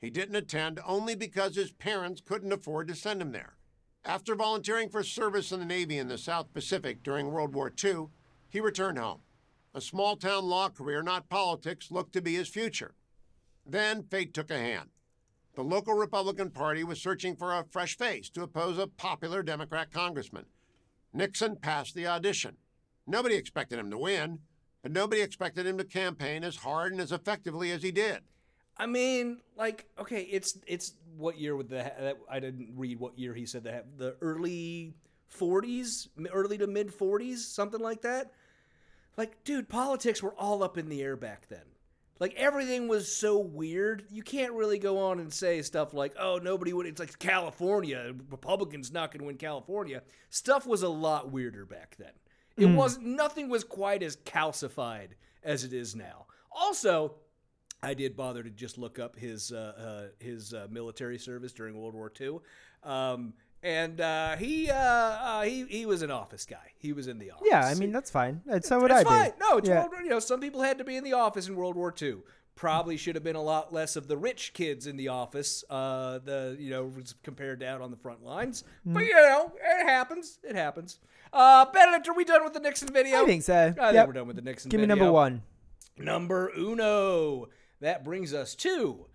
[0.01, 3.55] He didn't attend only because his parents couldn't afford to send him there.
[4.03, 8.07] After volunteering for service in the Navy in the South Pacific during World War II,
[8.49, 9.21] he returned home.
[9.73, 12.93] A small town law career, not politics, looked to be his future.
[13.65, 14.89] Then fate took a hand.
[15.55, 19.89] The local Republican Party was searching for a fresh face to oppose a popular Democrat
[19.89, 20.45] congressman.
[21.13, 22.57] Nixon passed the audition.
[23.07, 24.39] Nobody expected him to win,
[24.83, 28.19] but nobody expected him to campaign as hard and as effectively as he did.
[28.77, 33.33] I mean, like, okay, it's it's what year would the I didn't read what year
[33.33, 34.93] he said that the early
[35.39, 38.33] 40s, early to mid 40s, something like that.
[39.15, 41.63] Like, dude, politics were all up in the air back then.
[42.19, 44.05] Like everything was so weird.
[44.09, 48.13] You can't really go on and say stuff like, "Oh, nobody would." It's like California,
[48.29, 50.01] Republicans not going to win California.
[50.29, 52.11] Stuff was a lot weirder back then.
[52.57, 52.75] It Mm.
[52.75, 53.05] wasn't.
[53.07, 55.09] Nothing was quite as calcified
[55.43, 56.27] as it is now.
[56.51, 57.15] Also,
[57.83, 61.75] I did bother to just look up his uh, uh, his uh, military service during
[61.77, 62.39] World War II,
[62.83, 63.33] um,
[63.65, 66.71] and uh, he uh, uh, he he was an office guy.
[66.77, 67.47] He was in the office.
[67.49, 68.41] Yeah, I mean that's fine.
[68.47, 69.29] And so would it's I fine.
[69.31, 69.35] be.
[69.41, 69.79] No, it's yeah.
[69.79, 70.01] World War.
[70.03, 72.17] You know, some people had to be in the office in World War II.
[72.55, 75.63] Probably should have been a lot less of the rich kids in the office.
[75.69, 78.63] Uh, the you know was compared down on the front lines.
[78.85, 79.07] But Mm.
[79.07, 80.39] you know, it happens.
[80.43, 80.99] It happens.
[81.33, 83.23] Uh, Benedict, are we done with the Nixon video?
[83.23, 83.53] I think so.
[83.67, 84.07] I think Yep.
[84.07, 84.69] we're done with the Nixon.
[84.69, 85.41] Give me number one.
[85.97, 87.49] Number uno.
[87.81, 89.07] That brings us to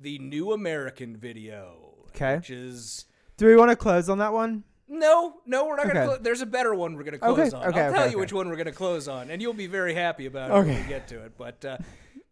[0.00, 1.94] the New American video.
[2.08, 2.36] Okay.
[2.36, 3.04] Which is
[3.40, 4.64] Do we want to close on that one?
[4.86, 6.02] no, no, we're not going to.
[6.02, 6.08] Okay.
[6.08, 7.68] Clo- there's a better one we're going to Okay, close on.
[7.68, 9.66] okay, I'll tell okay, you which one we're going to close on, and you'll be
[9.66, 11.38] very happy about it when we get to it.
[11.38, 11.78] But uh,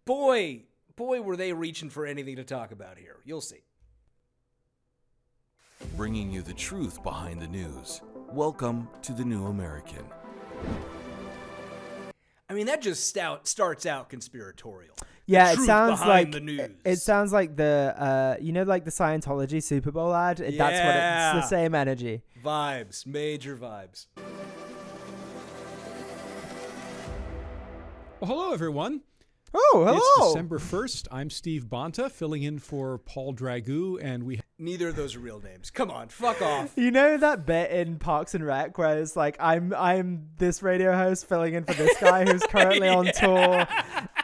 [0.05, 0.65] boy,
[0.97, 3.17] boy, were they reaching for anything to talk about here.
[3.25, 3.63] You'll see.
[5.97, 8.03] bringing you the truth behind the news.
[8.31, 10.05] Welcome to the New American.
[12.51, 14.95] I mean, that just stout starts out conspiratorial.
[15.31, 16.61] Yeah, The it sounds behind like the news.
[16.61, 20.41] it- it sounds like the uh, you know, like the Scientology Super Bowl ad.
[20.41, 21.37] It- That's what Yeah.
[21.39, 22.23] it's the same energy.
[22.43, 24.07] Vibes, major vibes.
[28.21, 29.03] Well, hello, everyone.
[29.55, 29.99] Oh, hello.
[29.99, 30.35] It's.
[30.35, 31.09] December 1st.
[31.11, 34.41] I'm Steve Bonta, filling in for Paul Dragu, and we.
[34.59, 35.71] Neither of those are real names.
[35.71, 36.73] Come on, fuck off.
[36.77, 40.95] You know that bit in Parks and Rec where it's like I'm I'm this radio
[40.95, 43.67] host filling in for this guy who's currently on tour.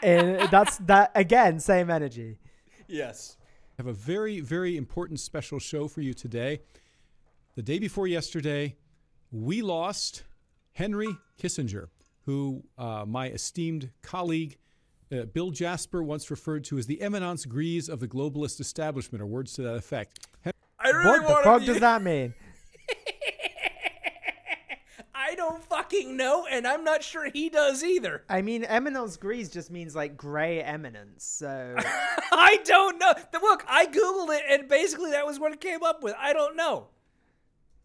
[0.03, 2.39] And that's that again, same energy.
[2.87, 3.39] Yes.
[3.79, 6.61] have a very, very important special show for you today.
[7.55, 8.77] The day before yesterday,
[9.31, 10.25] we lost
[10.73, 11.87] Henry Kissinger,
[12.27, 14.59] who uh, my esteemed colleague
[15.15, 19.27] uh, Bill Jasper once referred to as the eminence grise of the globalist establishment, or
[19.27, 20.27] words to that effect.
[20.43, 22.35] Hen- I really what the fuck you- does that mean?
[25.17, 28.25] I don't fucking know, and I'm not sure he does either.
[28.29, 31.25] I mean, eminence grise just means like gray eminence.
[31.25, 33.13] So I don't know.
[33.33, 36.15] The- Look, I googled it, and basically that was what it came up with.
[36.19, 36.89] I don't know.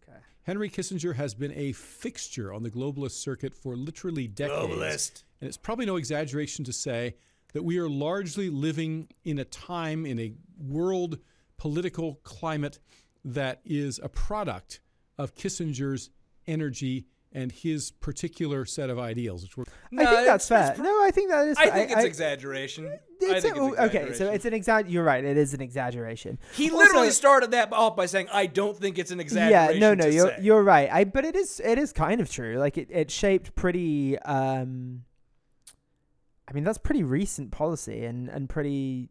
[0.08, 0.18] Okay.
[0.44, 4.74] Henry Kissinger has been a fixture on the globalist circuit for literally decades.
[4.74, 5.24] Globalist.
[5.42, 7.16] And it's probably no exaggeration to say
[7.54, 11.20] that we are largely living in a time, in a world
[11.58, 12.80] political climate
[13.26, 14.82] that is a product
[15.18, 16.10] of Kissinger's
[16.48, 19.44] energy and his particular set of ideals.
[19.44, 19.66] Which were
[19.98, 20.76] I think that's fair.
[20.80, 21.58] no, I think that is.
[21.58, 21.74] I fair.
[21.74, 22.88] think it's exaggeration.
[22.88, 24.90] I think a- it's okay, so it's an exact.
[24.90, 25.24] You're right.
[25.24, 26.40] It is an exaggeration.
[26.54, 29.80] He Also- literally started that off by saying, "I don't think it's an exaggeration." Yeah,
[29.80, 30.90] no, no, you're say." you're right.
[30.92, 32.58] I but it is it is kind of true.
[32.58, 35.04] Like it, it shaped pretty um
[36.50, 39.10] I mean that's pretty recent policy and and pretty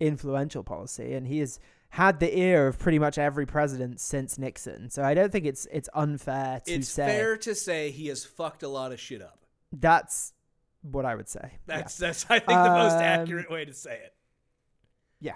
[0.00, 1.58] influential policy and he has
[1.90, 4.90] had the ear of pretty much every president since Nixon.
[4.90, 8.24] So I don't think it's it's unfair to It's say fair to say he has
[8.24, 9.46] fucked a lot of shit up.
[9.72, 10.32] that's
[10.82, 11.52] what I would say.
[11.66, 12.06] That's yeah.
[12.08, 14.14] that's I think the most Um, accurate way to say it.
[15.20, 15.34] Yeah.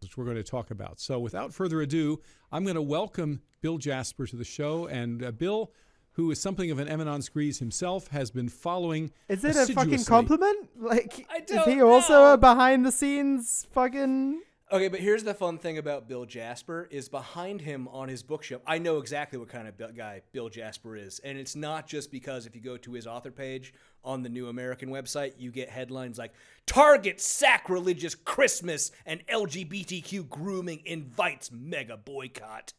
[0.00, 0.98] which we're going to talk about.
[0.98, 2.20] So, without further ado,
[2.50, 4.86] I'm going to welcome Bill Jasper to the show.
[4.86, 5.72] And uh, Bill,
[6.12, 9.10] who is something of an eminence grise himself, has been following.
[9.28, 10.68] Is it a fucking compliment?
[10.78, 14.40] Like I is don't he also a behind the scenes fucking
[14.72, 18.62] Okay, but here's the fun thing about Bill Jasper is behind him on his bookshelf.
[18.66, 22.46] I know exactly what kind of guy Bill Jasper is, and it's not just because
[22.46, 26.16] if you go to his author page on the New American website, you get headlines
[26.16, 26.32] like
[26.64, 32.72] "Target sacrilegious Christmas and LGBTQ grooming invites mega boycott."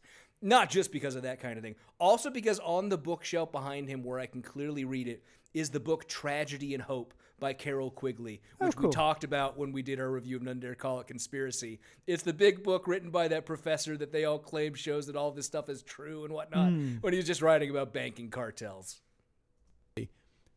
[0.44, 4.04] Not just because of that kind of thing, also because on the bookshelf behind him,
[4.04, 5.24] where I can clearly read it,
[5.54, 9.72] is the book "Tragedy and Hope" by Carroll Quigley, Oh, which we talked about when
[9.72, 11.80] we did our review of None Dare Call It Conspiracy.
[12.06, 15.30] It's the big book written by that professor that they all claim shows that all
[15.30, 16.96] this stuff is true and whatnot, Hmm.
[17.00, 19.00] when he was just writing about banking cartels.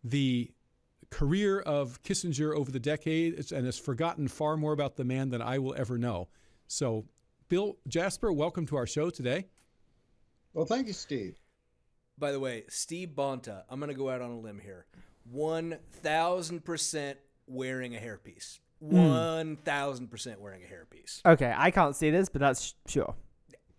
[0.03, 0.51] the
[1.09, 5.41] career of Kissinger over the decades and has forgotten far more about the man than
[5.41, 6.27] I will ever know.
[6.67, 7.05] So,
[7.49, 9.47] Bill Jasper, welcome to our show today.
[10.53, 11.37] Well, thank you, Steve.
[12.17, 14.85] By the way, Steve Bonta, I'm going to go out on a limb here.
[15.31, 17.15] 1000%
[17.47, 18.59] wearing a hairpiece.
[18.81, 18.95] Hmm.
[18.95, 21.21] 1000% wearing a hairpiece.
[21.25, 23.15] Okay, I can't see this, but that's sure.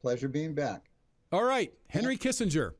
[0.01, 0.91] Pleasure being back.
[1.33, 2.73] All right, Henry Kissinger.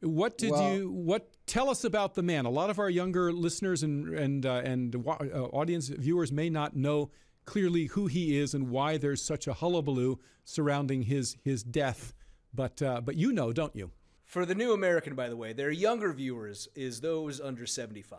[0.00, 2.44] What did Well- you what tell us about the man?
[2.44, 5.08] A lot of our younger listeners and and uh, and uh,
[5.52, 7.10] audience viewers may not know
[7.46, 12.12] clearly who he is and why there's such a hullabaloo surrounding his his death.
[12.56, 13.90] But uh, but you know, don't you?
[14.24, 18.18] For the New American, by the way, their younger viewers is those under 75.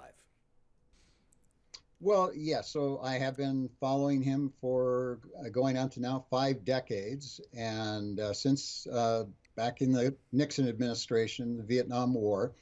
[1.99, 2.69] Well, yes.
[2.69, 8.19] so I have been following him for uh, going on to now five decades, and
[8.19, 9.25] uh, since uh,
[9.55, 12.53] back in the Nixon administration, the Vietnam War,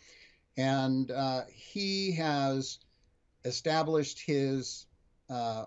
[0.57, 2.79] And uh, he has
[3.43, 4.87] established his
[5.29, 5.65] uh,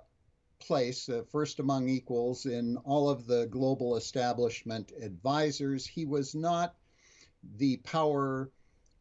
[0.61, 5.87] place, uh, first among equals, in all of the global establishment advisors.
[5.87, 6.75] He was not
[7.57, 8.51] the power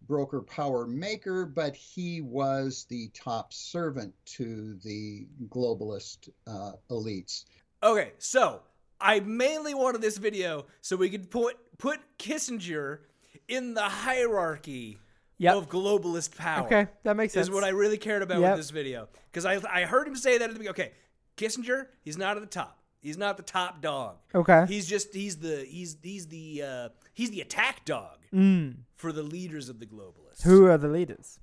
[0.07, 7.45] broker, power maker, but he was the top servant to the globalist uh, elites.
[7.83, 8.61] Okay, so
[9.01, 12.99] I mainly wanted this video so we could put put Kissinger
[13.47, 14.97] in the hierarchy
[15.45, 16.65] of globalist power.
[16.65, 17.47] Okay, that makes sense.
[17.47, 18.51] Is what I really cared about Yep.
[18.51, 20.69] with this video because I I heard him say that at the beginning.
[20.71, 20.91] Okay,
[21.37, 22.79] Kissinger, he's not at the top.
[22.99, 24.17] He's not the top dog.
[24.35, 24.65] Okay.
[24.67, 28.77] He's just he's the he's he's the uh, he's the attack dog Mm.
[28.95, 30.43] for the leaders of the globalists.
[30.43, 31.39] Who are the leaders?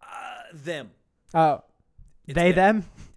[0.00, 0.06] Uh,
[0.52, 0.90] them.
[1.34, 1.62] Oh,
[2.28, 2.84] they them.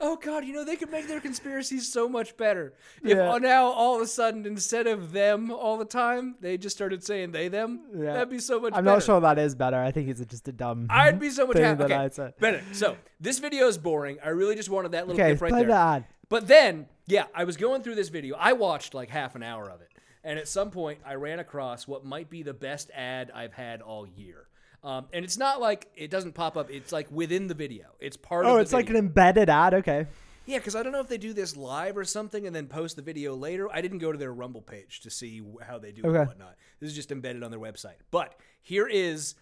[0.00, 2.74] oh God, you know they could make their conspiracies so much better.
[3.02, 3.38] If Yeah.
[3.38, 7.32] now all of a sudden instead of them all the time, they just started saying
[7.32, 7.80] they them.
[7.94, 8.12] Yeah.
[8.14, 8.70] That'd be so much.
[8.72, 8.78] Better.
[8.78, 8.96] I'm better.
[8.96, 9.76] not sure that is better.
[9.76, 10.86] I think it's just a dumb.
[10.90, 11.86] I'd be so much happier.
[11.86, 12.32] Okay, I'd say.
[12.38, 14.18] Benedict, so this video is boring.
[14.24, 15.68] I really just wanted that little Okay, clip right play there.
[15.68, 16.04] the ad.
[16.28, 18.36] But then, yeah, I was going through this video.
[18.38, 19.88] I watched like half an hour of it,
[20.22, 23.80] and at some point, I ran across what might be the best ad I've had
[23.80, 24.46] all year.
[24.84, 26.70] Um, and it's not like it doesn't pop up.
[26.70, 27.86] It's like within the video.
[28.00, 29.74] It's part of Oh, the it's like an embedded ad.
[29.74, 30.06] Okay.
[30.46, 32.96] Yeah, because I don't know if they do this live or something and then post
[32.96, 33.68] the video later.
[33.70, 36.18] I didn't go to their Rumble page to see how they do it Okay.
[36.20, 36.54] and whatnot.
[36.80, 37.96] This is just embedded on their website.
[38.10, 39.34] But here is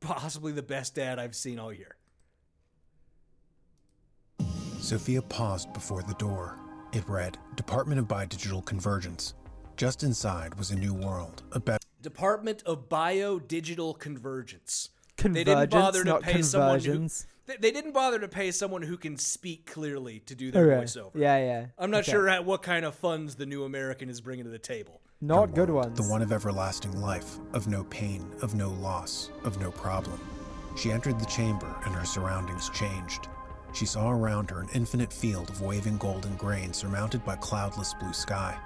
[0.00, 1.96] possibly the best ad I've seen all year.
[4.80, 6.58] Sophia paused before the door.
[6.92, 9.34] It read Department of Biodigital Convergence.
[9.76, 11.83] Just inside was a new world, a better.
[12.04, 14.90] Department of Bio Digital Convergence.
[15.16, 17.08] they didn't bother to not pay someone who
[17.46, 20.84] they, they didn't bother to pay someone who can speak clearly to do their Okay.
[20.84, 21.12] voiceover.
[21.14, 21.66] Yeah, yeah.
[21.78, 22.12] I'm not Okay.
[22.12, 25.00] sure at what kind of funds the new American is bringing to the table.
[25.22, 25.96] Not good ones.
[25.96, 30.20] The one of everlasting life, of no pain, of no loss, of no problem.
[30.76, 33.28] She entered the chamber and her surroundings changed.
[33.72, 38.12] She saw around her an infinite field of waving golden grain surmounted by cloudless blue
[38.12, 38.58] sky.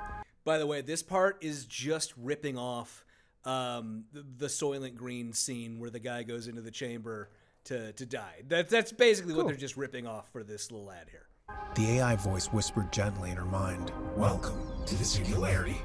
[0.45, 3.05] By the way, this part is just ripping off
[3.45, 7.31] um, the, the Soylent Green scene where the guy goes into the chamber
[7.65, 8.43] to, to die.
[8.49, 11.27] That, that's basically what they're just ripping off for this little ad here.
[11.75, 15.81] The AI voice whispered gently in her mind, Welcome to the singularity.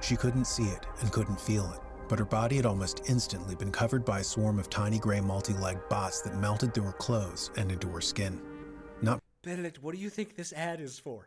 [0.00, 3.72] She couldn't see it and couldn't feel it, but her body had almost instantly been
[3.72, 7.50] covered by a swarm of tiny gray multi legged bots that melted through her clothes
[7.56, 8.40] and into her skin.
[9.02, 11.26] Not Benedict, what do you think this ad is for?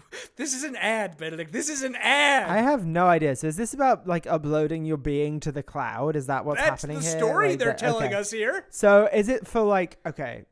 [0.36, 1.52] this is an ad, Benedict.
[1.52, 2.48] This is an ad.
[2.48, 3.36] I have no idea.
[3.36, 6.16] So is this about like uploading your being to the cloud?
[6.16, 6.96] Is that what's happening?
[6.96, 7.32] That's happening the here?
[7.34, 8.14] story Like they're that- telling okay.
[8.14, 8.64] us here.
[8.70, 10.44] So is it for like okay,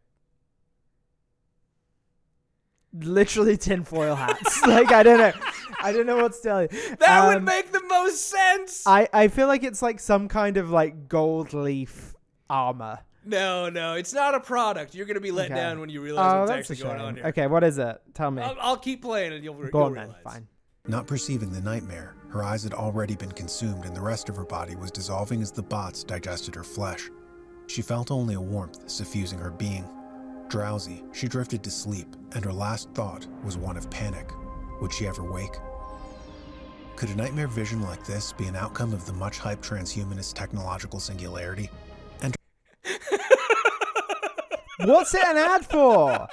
[2.92, 4.62] literally tinfoil hats?
[4.66, 5.32] like I don't know,
[5.82, 6.68] I don't know what to tell you.
[7.00, 8.82] That would Um, make the most sense.
[8.86, 12.14] I I feel like it's like some kind of like gold leaf
[12.48, 13.00] armor.
[13.26, 14.94] No, no, it's not a product.
[14.94, 15.54] You're gonna be let Okay.
[15.54, 17.26] down when you realize Oh, what's actually going on here.
[17.26, 18.00] Okay, what is it?
[18.14, 18.42] Tell me.
[18.42, 20.14] I'll, I'll keep playing and you'll, re- Go you'll on then.
[20.22, 20.48] Fine.
[20.86, 24.44] Not perceiving the nightmare, her eyes had already been consumed and the rest of her
[24.44, 27.10] body was dissolving as the bots digested her flesh.
[27.66, 29.84] She felt only a warmth suffusing her being.
[30.48, 34.30] Drowsy, she drifted to sleep, and her last thought was one of panic.
[34.80, 35.56] Would she ever wake?
[36.94, 41.00] Could a nightmare vision like this be an outcome of the much hyped transhumanist technological
[41.00, 41.68] singularity?
[44.78, 46.28] And What's it an ad for?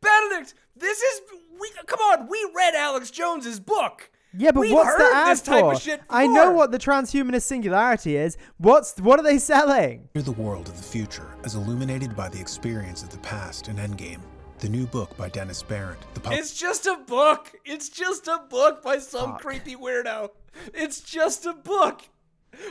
[0.00, 1.20] Benedict, this is
[1.60, 1.70] we.
[1.86, 4.10] Come on, we read Alex Jones's book.
[4.36, 5.72] Yeah, but We've what's the ad this type for?
[5.72, 8.36] of shit I know what the transhumanist singularity is.
[8.58, 10.08] What's what are they selling?
[10.14, 13.76] Enter the world of the future as illuminated by the experience of the past in
[13.76, 14.20] Endgame.
[14.58, 17.52] The new book by Dennis Barrett, the pub- It's just a book.
[17.64, 19.40] It's just a book by some Fuck.
[19.40, 20.30] creepy weirdo.
[20.74, 22.02] It's just a book.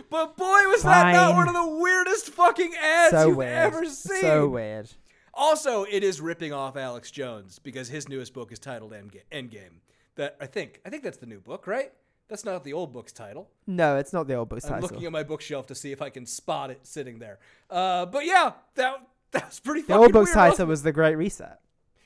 [0.10, 3.54] But boy, was that not one of the weirdest fucking ads so you've weird.
[3.54, 4.22] ever seen.
[4.22, 4.90] So weird.
[5.34, 9.82] Also, it is ripping off Alex Jones because his newest book is titled Endga- Endgame.
[10.16, 11.92] That I think I think that's the new book, right?
[12.28, 13.50] That's not the old book's title.
[13.68, 14.78] No, it's not the old book's title.
[14.78, 17.40] I'm looking at my bookshelf to see if I can spot it sitting there.
[17.70, 19.84] Uh, but yeah, that that was pretty.
[19.84, 21.60] the old book's weird, title was The Great Reset.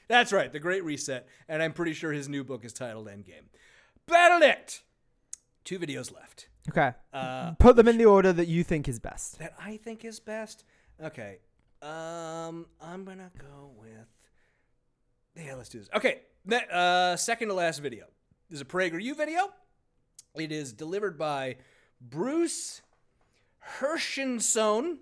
[0.09, 3.47] That's right, The Great Reset, and I'm pretty sure his new book is titled Endgame.
[4.07, 4.83] Benedict,
[5.63, 6.93] two videos left Okay.
[7.11, 9.39] Uh, Put them in the order that you think is best.
[9.39, 10.63] that I think is best.
[11.03, 11.37] Okay,
[11.81, 14.07] um, I'm gonna go with.
[15.35, 15.89] Yeah, let's do this.
[15.95, 16.21] Okay,
[16.71, 18.05] uh, second to last video.
[18.49, 19.51] This is a PragerU video.
[20.35, 21.57] It is delivered by
[21.99, 22.81] Bruce
[23.79, 24.97] Herschensohn.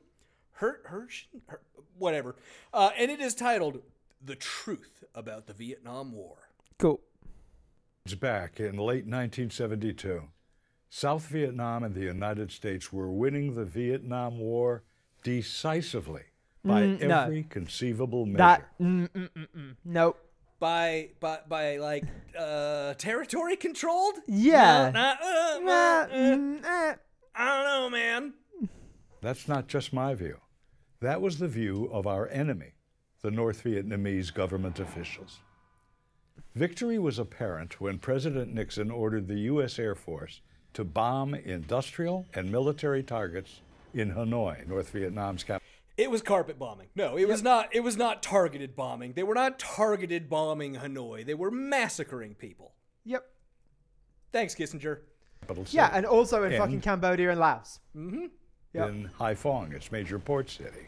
[0.53, 1.61] Her, Hershen, Her,
[1.97, 2.35] whatever.
[2.73, 3.81] Uh, and it is titled
[4.23, 6.49] The Truth About the Vietnam War.
[6.77, 7.01] Cool.
[8.05, 10.23] It's back in late 1972.
[10.89, 14.83] South Vietnam and the United States were winning the Vietnam War
[15.23, 16.23] decisively
[16.65, 17.19] by Mm, no.
[17.21, 18.37] every conceivable measure.
[18.37, 19.75] That mm, mm, mm, mm.
[19.85, 20.17] nope.
[20.59, 22.03] By by by like
[22.37, 24.15] uh territory controlled?
[24.27, 24.89] Yeah.
[24.93, 26.95] No, not, uh, Nah, uh, mm, eh.
[27.35, 28.33] I don't know, man.
[29.21, 30.37] That's not just my view.
[31.01, 32.73] That was the view of our enemy,
[33.21, 35.39] the North Vietnamese government officials.
[36.55, 39.79] Victory was apparent when President Nixon ordered the U.S.
[39.79, 40.41] Air Force
[40.73, 43.61] to bomb industrial and military targets
[43.93, 45.65] in Hanoi, North Vietnam's capital.
[45.97, 46.87] It was carpet bombing.
[46.95, 49.13] No, it was not it was not targeted bombing.
[49.13, 51.25] They were not targeted bombing Hanoi.
[51.25, 52.73] They were massacring people.
[53.05, 53.25] Yep.
[54.31, 54.99] Thanks, Kissinger.
[55.71, 57.79] Yeah, and also in And- fucking Cambodia and Laos.
[57.95, 58.25] Mm-hmm.
[58.73, 58.89] Yep.
[58.89, 60.87] in Haiphong, its major port city.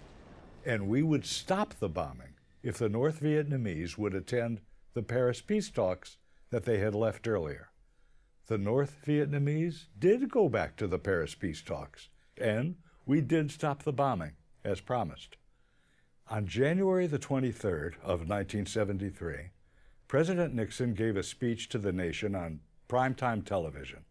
[0.65, 4.61] And we would stop the bombing if the North Vietnamese would attend
[4.93, 6.17] the Paris peace talks
[6.51, 7.70] that they had left earlier.
[8.52, 12.76] The North Vietnamese did go back to the Paris peace talks, and
[13.06, 14.34] we did stop the bombing,
[14.66, 15.38] as promised.
[16.30, 19.52] On January the 23rd of 1973,
[20.10, 24.04] President Nixon gave a speech to the nation on primetime television,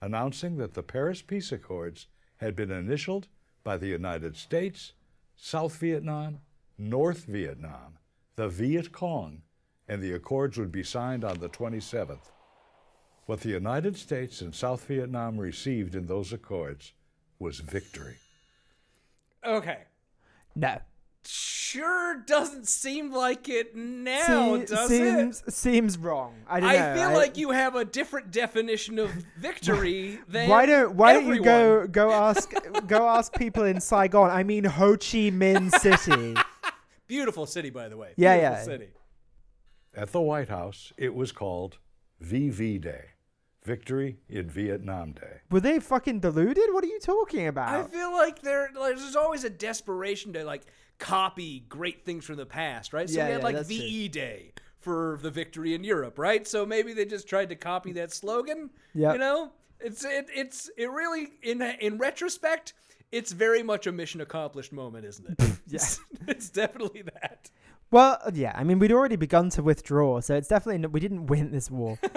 [0.00, 3.26] announcing that the Paris Peace Accords had been initialed
[3.64, 4.92] by the United States,
[5.34, 6.38] South Vietnam,
[6.78, 7.98] North Vietnam,
[8.36, 9.42] the Viet Cong,
[9.88, 12.30] and the accords would be signed on the 27th.
[13.26, 16.92] What the United States and South Vietnam received in those accords
[17.38, 18.16] was victory.
[19.46, 19.78] Okay.
[20.54, 20.78] No.
[21.24, 25.52] Sure doesn't seem like it now, Se- does seems it?
[25.54, 26.34] seems wrong.
[26.48, 26.94] I don't I know.
[26.94, 31.26] feel I- like you have a different definition of victory than why don't why don't
[31.32, 32.52] you go go ask
[32.88, 34.30] go ask people in Saigon?
[34.30, 36.34] I mean Ho Chi Minh City.
[37.06, 38.14] Beautiful city, by the way.
[38.16, 38.64] Yeah, Beautiful yeah.
[38.64, 38.88] City.
[39.94, 41.78] At the White House, it was called
[42.22, 43.04] VV Day,
[43.64, 45.40] Victory in Vietnam Day.
[45.50, 46.64] Were they fucking deluded?
[46.72, 47.68] What are you talking about?
[47.68, 50.62] I feel like there, like, there's always a desperation to like
[50.98, 53.08] copy great things from the past, right?
[53.08, 56.46] So Yeah, we had yeah, like that's VE Day for the victory in Europe, right?
[56.46, 58.70] So maybe they just tried to copy that slogan.
[58.94, 62.74] Yeah, You know, it's it, it's it really in in retrospect,
[63.12, 65.50] it's very much a mission accomplished moment, isn't it?
[65.66, 66.00] Yes.
[66.26, 67.48] it's definitely that.
[67.90, 68.52] Well, uh, yeah.
[68.54, 71.70] I mean, we'd already begun to withdraw, so it's definitely n- we didn't win this
[71.70, 71.98] war.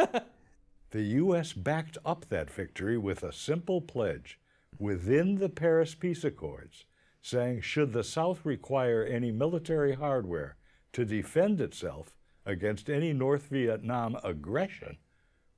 [0.94, 1.54] The U.S.
[1.54, 4.40] backed up that victory with a simple pledge
[4.78, 6.86] within the Paris Peace Accords,
[7.20, 10.56] saying should the South require any military hardware
[10.92, 12.16] to defend itself
[12.46, 14.98] against any North Vietnam aggression,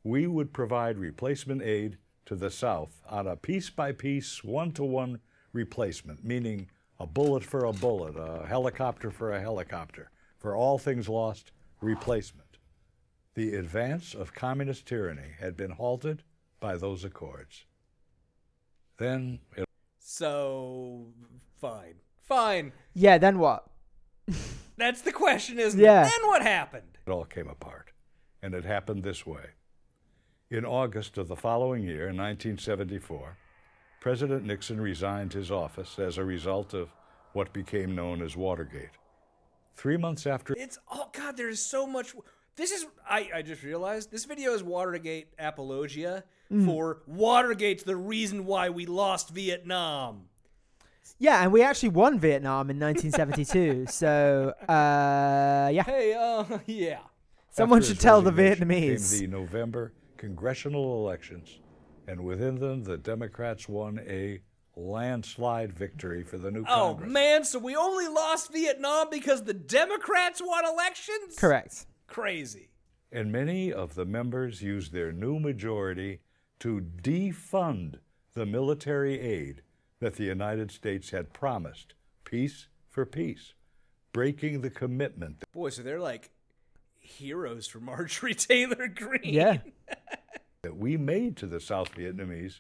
[0.06, 1.98] we would provide replacement aid
[2.28, 5.20] to the South on a piece by piece, one to one
[5.52, 10.12] replacement, meaning a bullet for a bullet, a helicopter for a helicopter.
[10.38, 12.58] For all things lost, replacement.
[13.34, 16.24] The advance of communist tyranny had been halted
[16.60, 17.66] by those accords.
[18.98, 19.66] Then it
[20.00, 21.08] So
[21.60, 22.72] fine, fine.
[22.94, 23.18] yeah.
[23.18, 23.68] Then what?
[24.78, 26.06] That's the question, isn't Yeah.
[26.06, 26.12] it?
[26.18, 26.98] Then what happened?
[27.06, 27.92] it all came apart.
[28.42, 29.48] And it happened this way.
[30.50, 33.38] In August of the following year, 1974,
[34.06, 36.90] President Nixon resigned his office as a result of
[37.34, 38.92] what became known as Watergate.
[39.76, 42.14] Three months after It's oh god, there's so much.
[42.56, 46.68] This is I I just realized this video is Watergate apologia Mm.
[46.68, 50.30] for Watergate's the reason why we lost Vietnam.
[51.18, 53.88] Yeah, and we actually won Vietnam in 1972.
[53.90, 55.82] so, uh, yeah.
[55.82, 57.00] Hey, uh, yeah.
[57.50, 59.20] Someone After should tell the Vietnamese.
[59.20, 61.58] Came the November congressional elections,
[62.08, 64.42] and within them, the Democrats won a
[64.76, 67.12] landslide victory for the new Oh Congress.
[67.12, 71.36] man, so we only lost Vietnam because the Democrats won elections?
[71.38, 71.86] Correct.
[72.08, 72.70] Crazy.
[73.12, 76.20] And many of the members used their new majority
[76.60, 78.00] to defund
[78.34, 79.62] the military aid
[80.00, 81.94] that the United States had promised,
[82.26, 83.54] peace for peace,
[84.12, 86.32] breaking the commitment Boy, so they're like
[87.00, 89.22] heroes for Marjorie Taylor Greene.
[89.24, 89.58] Yeah.
[90.66, 92.60] That we made to the South Vietnamese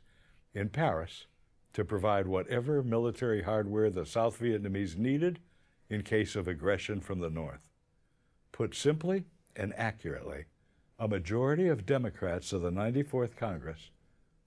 [0.53, 1.25] in Paris
[1.73, 5.39] to provide whatever military hardware the South Vietnamese needed
[5.89, 7.65] in case of aggression from the North.
[8.51, 9.23] Put simply
[9.55, 10.45] and accurately,
[10.99, 13.89] a majority of Democrats of the 94th Congress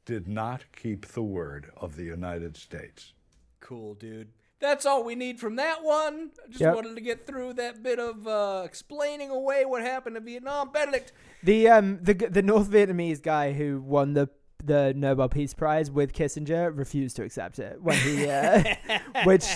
[0.05, 3.13] did not keep the word of the United States.
[3.59, 4.29] Cool, dude.
[4.61, 6.31] That's all we need from that one.
[6.45, 6.75] I just Yep.
[6.75, 10.71] wanted to get through that bit of uh, explaining away what happened to Vietnam.
[10.73, 14.29] Benedict, The um the the North Vietnamese guy who won the
[14.65, 18.65] the Nobel Peace Prize with Kissinger refused to accept it when he uh,
[19.25, 19.47] which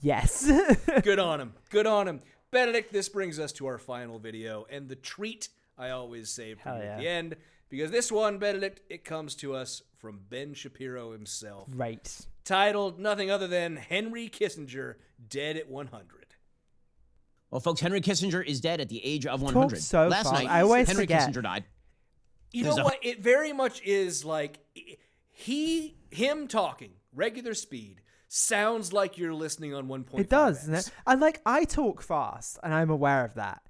[0.00, 0.50] yes
[1.02, 1.54] good on him.
[1.70, 2.20] Good on him.
[2.50, 6.70] Benedict, this brings us to our final video and the treat I always save for
[6.70, 6.96] at yeah.
[6.96, 7.36] the end.
[7.70, 11.68] Because this one, Benedict, it comes to us from Ben Shapiro himself.
[11.70, 12.10] Right.
[12.48, 14.94] Titled nothing other than Henry Kissinger
[15.28, 16.34] Dead at 100.
[17.50, 19.82] Well, folks, Henry Kissinger is dead at the age of 100.
[19.82, 20.32] so Last fast.
[20.32, 21.28] night, I always Henry forget.
[21.28, 21.64] Kissinger died.
[22.52, 22.98] You know what?
[23.02, 24.60] It very much is like
[25.30, 30.18] he, him talking regular speed sounds like you're listening on 1.5.
[30.18, 30.90] It does, doesn't it?
[31.06, 33.60] And like I talk fast, and I'm aware of that.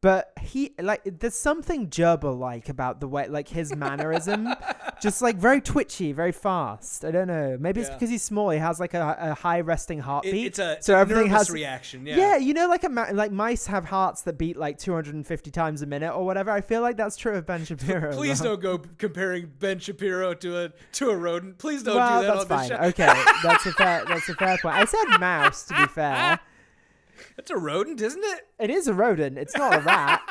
[0.00, 4.48] But he like there's something gerbil like about the way like his mannerism,
[5.02, 7.04] just like very twitchy, very fast.
[7.04, 7.56] I don't know.
[7.58, 7.96] Maybe it's Yeah.
[7.96, 8.50] because he's small.
[8.50, 10.46] He has like a, a high resting heartbeat.
[10.46, 12.16] it's a- it's so a everything nervous has reaction, yeah.
[12.16, 15.82] Yeah, you know, like a ma- like mice have hearts that beat like 250 times
[15.82, 16.52] a minute or whatever.
[16.52, 18.12] I feel like that's true of Ben Shapiro.
[18.16, 18.50] Please well.
[18.56, 21.58] don't go comparing Ben Shapiro to a to a rodent.
[21.58, 22.68] Please don't well, do that that's on fine.
[22.68, 22.82] the show.
[22.90, 24.76] Okay, that's a fair that's a fair point.
[24.76, 26.38] I said mouse to be fair.
[27.36, 28.40] That's a rodent, isn't it?
[28.58, 29.38] It is a rodent.
[29.38, 30.20] It's not a rat.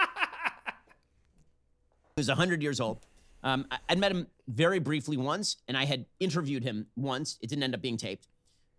[2.16, 3.06] He was 100 years old.
[3.44, 7.38] Um, I, I'd met him very briefly once, and I had interviewed him once.
[7.44, 8.28] It didn't end up being taped.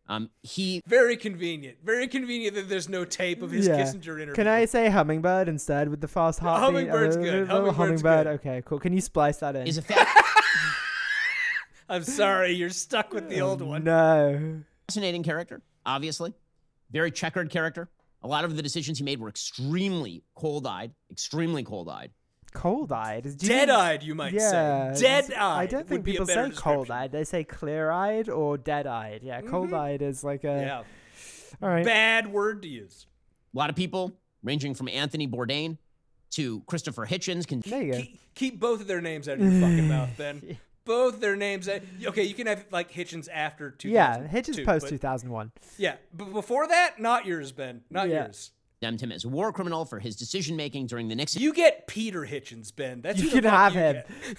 [0.09, 1.77] Um, he Very convenient.
[1.85, 3.79] Very convenient that there's no tape of his yeah.
[3.79, 4.35] Kissinger interview.
[4.35, 6.89] Can I say hummingbird instead with the fast heartbeat?
[6.89, 7.49] Hummingbird's Uh, good.
[7.49, 8.25] little Hummingbird's hummingbird.
[8.25, 8.49] good.
[8.51, 8.81] Okay, cool.
[8.81, 9.69] Can you splice that in?
[9.69, 10.05] is a fa-
[11.89, 13.85] I'm sorry, you're stuck with the old one.
[13.85, 14.63] No.
[14.89, 16.35] fascinating character, obviously.
[16.91, 17.89] Very checkered character.
[18.23, 22.11] A lot of the decisions he made were extremely cold-eyed, extremely cold-eyed.
[22.53, 23.23] Cold-eyed.
[23.23, 24.37] Do you think- Dead-eyed, you might say.
[24.39, 27.13] yeah, Dead-eyed I don't would think be people better say cold-eyed.
[27.13, 29.23] They say clear-eyed or dead-eyed.
[29.23, 29.51] Yeah, mm-hmm.
[29.51, 30.47] cold-eyed is like a.
[30.47, 30.83] Yeah.
[31.63, 31.85] All right.
[31.85, 33.07] Bad word to use.
[33.55, 34.13] A lot of people,
[34.43, 35.79] ranging from Anthony Bourdain
[36.31, 37.99] to Christopher Hitchens, can There you go.
[37.99, 40.59] Keep, keep both of their names out of your fucking mouth, Ben.
[40.89, 41.69] Both their names.
[41.69, 43.91] Okay, you can have like Hitchens after two.
[43.91, 45.53] Yeah, Hitchens post two thousand one.
[45.77, 47.83] Yeah, but before that, not yours, Ben.
[47.91, 48.25] Not Yeah.
[48.25, 48.51] yours.
[48.81, 51.43] condemned him as a war criminal for his decision making during the Nixon.
[51.43, 53.01] You get Peter Hitchens, Ben.
[53.03, 54.03] That's You can have you him.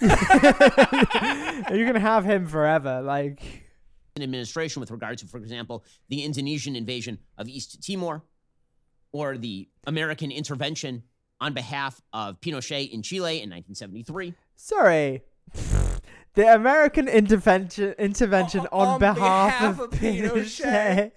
[1.78, 3.00] you can have him forever.
[3.02, 3.66] Like.
[4.20, 8.22] administration with regard to, for example, the Indonesian invasion of East Timor
[9.12, 11.04] or the American intervention
[11.40, 14.34] on behalf of Pinochet in Chile in 1973.
[14.56, 15.22] Sorry.
[16.34, 20.62] The American intervention intervention on, on behalf, behalf of of Pinochet.
[20.62, 21.12] Pinochet.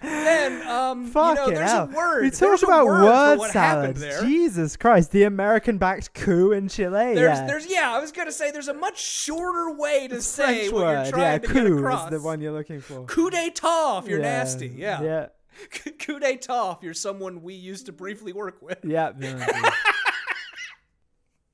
[0.00, 1.90] Ben, um, Fucking you know, there's hell.
[1.92, 2.22] a word.
[2.22, 4.12] We there's talk about word for word what happened salad.
[4.12, 4.22] there.
[4.22, 7.14] Jesus Christ, the American-backed coup in Chile.
[7.14, 7.46] There's, yeah.
[7.46, 10.82] there's, yeah, I was gonna say there's a much shorter way to say French what
[10.84, 11.02] word.
[11.04, 12.10] you're trying yeah, to coup get is across.
[12.10, 13.04] the one you're looking for.
[13.04, 14.68] Coup d'état if you're Yeah, nasty.
[14.76, 15.02] Yeah.
[15.02, 15.26] Yeah.
[15.98, 18.78] Coup d'état if you're someone we used to briefly work with.
[18.84, 19.12] Yeah.
[19.16, 19.46] no, no.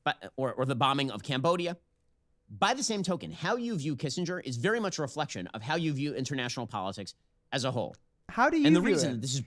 [0.04, 1.76] but, or, or the bombing of Cambodia.
[2.50, 5.76] By the same token, how you view Kissinger is very much a reflection of how
[5.76, 7.14] you view international politics
[7.52, 7.94] as a whole.
[8.30, 9.12] How do you and the view reason it?
[9.14, 9.42] that this is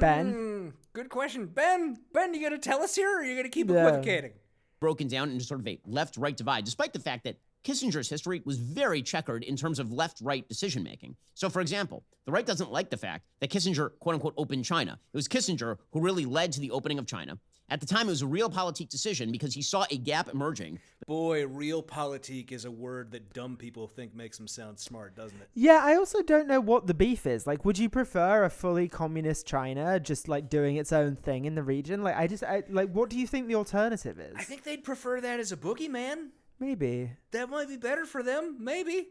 [0.00, 0.34] Ben?
[0.34, 1.46] Mm, good question.
[1.46, 3.86] Ben, Ben, you gonna tell us here or are you gonna keep Yeah.
[3.88, 4.32] equivocating?
[4.78, 8.42] broken down into sort of a left right divide, despite the fact that Kissinger's history
[8.44, 11.16] was very checkered in terms of left right decision making.
[11.34, 15.00] So, for example, the right doesn't like the fact that Kissinger, quote unquote, opened China.
[15.12, 17.38] It was Kissinger who really led to the opening of China.
[17.68, 20.78] At the time, it was a realpolitik decision because he saw a gap emerging.
[21.06, 25.48] Boy, realpolitik is a word that dumb people think makes them sound smart, doesn't it?
[25.54, 27.44] Yeah, I also don't know what the beef is.
[27.44, 31.56] Like, would you prefer a fully communist China just like doing its own thing in
[31.56, 32.02] the region?
[32.04, 34.36] Like, I just I, like, what do you think the alternative is?
[34.36, 36.28] I think they'd prefer that as a boogeyman.
[36.60, 37.10] Maybe.
[37.32, 38.58] That might be better for them.
[38.60, 39.08] Maybe.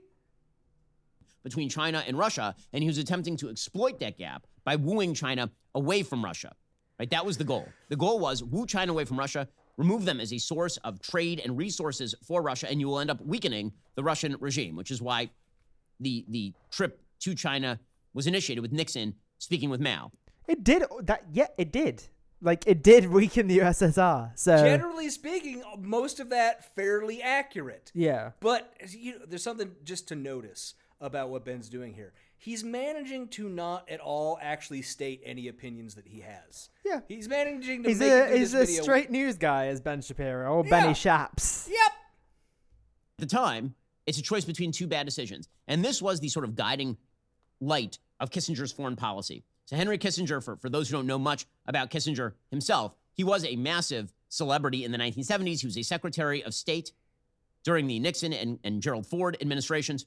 [1.43, 5.51] between China and Russia, and he was attempting to exploit that gap by wooing China
[5.75, 6.55] away from Russia.
[6.99, 7.09] Right?
[7.09, 7.67] That was the goal.
[7.89, 11.41] The goal was woo China away from Russia, remove them as a source of trade
[11.43, 15.01] and resources for Russia, and you will end up weakening the Russian regime, which is
[15.01, 15.29] why
[15.99, 17.79] the the trip to China
[18.13, 20.11] was initiated with Nixon speaking with Mao.
[20.47, 21.25] It did uh, that.
[21.31, 22.03] Yeah, it did.
[22.41, 24.31] Like, it did weaken the USSR.
[24.37, 27.91] So Generally speaking, most of that fairly accurate.
[27.95, 32.13] yeah, But you know, there's something just to notice about what Ben's doing here.
[32.45, 36.69] He's managing to not at all actually state any opinions that he has.
[36.85, 36.99] Yeah.
[37.07, 39.81] He's managing to he's make a it he's this a video- straight news guy as
[39.81, 40.69] Ben Shapiro or Yeah.
[40.69, 41.67] Benny Shaps.
[41.71, 41.79] Yep.
[41.87, 41.93] At
[43.17, 43.73] the time,
[44.05, 45.49] it's a choice between two bad decisions.
[45.67, 46.97] And this was the sort of guiding
[47.59, 49.43] light of Kissinger's foreign policy.
[49.65, 53.43] So, Henry Kissinger, for, for those who don't know much about Kissinger himself, he was
[53.43, 55.61] a massive celebrity in the 1970s.
[55.61, 56.91] He was a Secretary of State
[57.63, 60.05] during the Nixon and, and Gerald Ford administrations.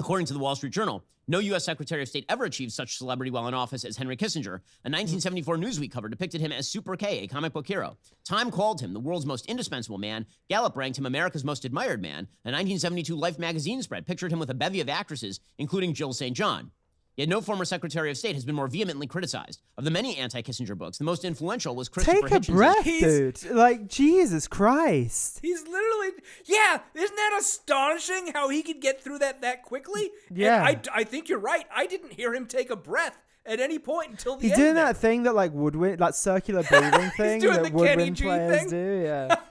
[0.00, 1.66] According to the Wall Street Journal, no U.S.
[1.66, 4.54] Secretary of State ever achieved such celebrity while in office as Henry Kissinger.
[4.54, 4.94] A hmm.
[4.96, 7.98] 1974 Newsweek cover depicted him as Super K, a comic book hero.
[8.24, 10.24] Time called him the world's most indispensable man.
[10.48, 12.28] Gallup ranked him America's most admired man.
[12.46, 16.34] A 1972 Life magazine spread pictured him with a bevy of actresses, including Jill St.
[16.34, 16.70] John.
[17.16, 19.60] Yet no former Secretary of State has been more vehemently criticized.
[19.76, 23.50] Of the many anti-Kissinger books, the most influential was Christopher Take a Hitchens' breath, dude.
[23.50, 25.40] Like Jesus Christ.
[25.42, 26.10] He's literally,
[26.46, 26.80] yeah.
[26.94, 30.10] Isn't that astonishing how he could get through that that quickly?
[30.28, 30.62] And Yeah.
[30.64, 31.66] I, I think you're right.
[31.74, 34.60] I didn't hear him take a breath at any point until the He's end.
[34.60, 34.84] doing there.
[34.86, 38.24] that thing that like woodwind, that circular breathing thing doing that the Kenny woodwind G
[38.24, 38.70] players thing.
[38.70, 39.02] do.
[39.04, 39.36] Yeah.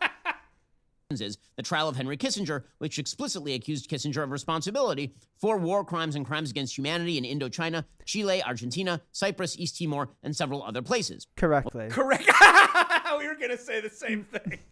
[1.10, 6.16] is the trial of Henry Kissinger, which explicitly accused Kissinger of responsibility for war crimes
[6.16, 11.26] and crimes against humanity in Indochina, Chile, Argentina, Cyprus, East Timor, and several other places.
[11.36, 11.88] Correctly.
[11.90, 12.26] Correct.
[13.18, 14.60] we were gonna say the same thing.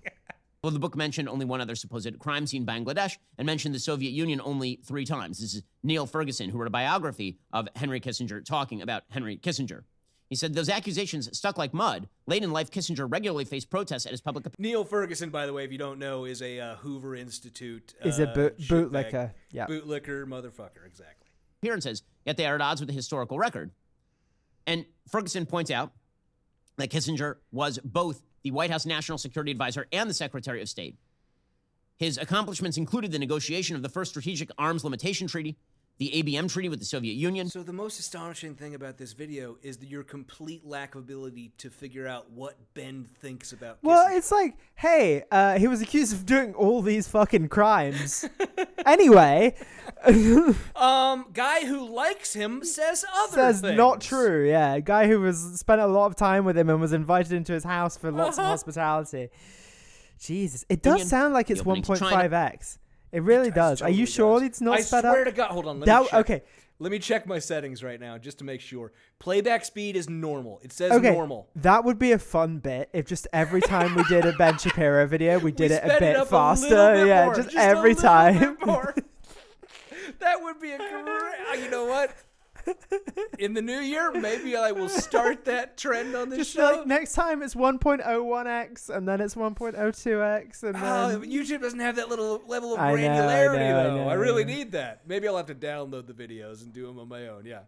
[0.64, 4.10] Well, the book mentioned only one other supposed crime scene, Bangladesh, and mentioned the Soviet
[4.10, 5.40] Union only three times.
[5.40, 9.84] This is Niall Ferguson, who wrote a biography of Henry Kissinger talking about Henry Kissinger.
[10.30, 12.10] He said those accusations stuck like mud.
[12.26, 15.64] Late in life, Kissinger regularly faced protests at his public Niall Ferguson, by the way,
[15.64, 17.94] if you don't know, is a uh, Hoover Institute.
[18.04, 18.92] Is a uh, boot- shitbag.
[18.92, 19.68] bootlicker, yeah.
[19.68, 21.30] Bootlicker, motherfucker, exactly.
[21.62, 23.72] appearances, yet they are at odds with the historical record.
[24.66, 25.94] And Ferguson points out
[26.76, 30.98] that Kissinger was both the White House National Security Advisor and the Secretary of State.
[31.96, 35.58] His accomplishments included the negotiation of the first Strategic Arms Limitation Treaty,
[36.00, 37.50] the ABM Treaty with the Soviet Union.
[37.50, 41.70] So the most astonishing thing about this video is your complete lack of ability to
[41.72, 43.80] figure out what Ben thinks about.
[43.82, 48.30] Well, it's like, hey, uh, he was accused of doing all these fucking crimes.
[48.86, 49.56] anyway,
[50.76, 53.76] Um, guy who likes him says other says things.
[53.78, 54.48] not true.
[54.48, 57.54] Yeah, guy who was spent a lot of time with him and was invited into
[57.54, 58.50] his house for lots of Uh-huh.
[58.52, 59.30] hospitality.
[60.20, 62.78] Jesus, it does Union, sound like it's 1.5x.
[63.12, 63.82] It really does.
[63.82, 65.80] Are you sure it's not I sped swear to God, hold on.
[65.80, 66.20] Let That- me check.
[66.20, 66.42] Okay,
[66.80, 68.92] Let me check my settings right now just to make sure.
[69.20, 70.60] Playback speed is normal.
[70.64, 71.12] It says okay.
[71.12, 71.48] normal.
[71.56, 75.08] That would be a fun bit if just every time we did a Ben Shapiro
[75.08, 76.70] video, we did it a it bit up a faster.
[76.70, 78.58] little bit yeah, just, just a every time.
[80.20, 80.90] That would be a great.
[81.52, 82.12] Uh, you know what?
[83.40, 86.62] In the new year, maybe I will start that trend on this Just show.
[86.64, 90.80] like next time it's 1.01x and then it's 1.02x and oh,
[91.10, 93.84] then Oh, YouTube doesn't have that little level of I know, I granularity, know, I
[93.84, 93.96] though.
[93.98, 94.56] know, I really yeah.
[94.58, 95.02] need that.
[95.08, 97.46] Maybe I'll have to download the videos and do them on my own.
[97.46, 97.62] Yeah.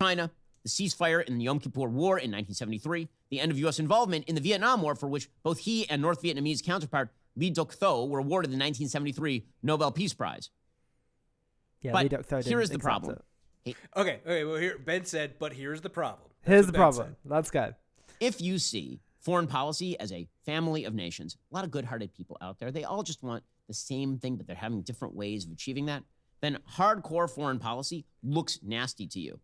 [0.00, 0.30] China,
[0.64, 3.78] the ceasefire in the Yom Kippur War in 1973, the end of U.S.
[3.78, 7.78] involvement in the Vietnam War, for which both he and North Vietnamese counterpart Le Duc
[7.78, 10.50] Tho were awarded the 1973 Nobel Peace Prize.
[11.80, 13.16] yeah, but Le Duc Tho here didn't is the problem.
[13.16, 13.22] it.
[13.66, 14.20] Okay.
[14.26, 14.44] Okay.
[14.44, 16.28] Well, here Ben said, but here's the problem.
[16.44, 17.06] That's Here's the Ben problem.
[17.08, 17.16] said.
[17.30, 17.74] That's good.
[18.20, 22.12] If you see foreign policy as a family of nations, a lot of good hearted
[22.12, 25.46] people out there, they all just want the same thing, but they're having different ways
[25.46, 26.02] of achieving that,
[26.42, 29.40] then hardcore foreign policy looks nasty to you.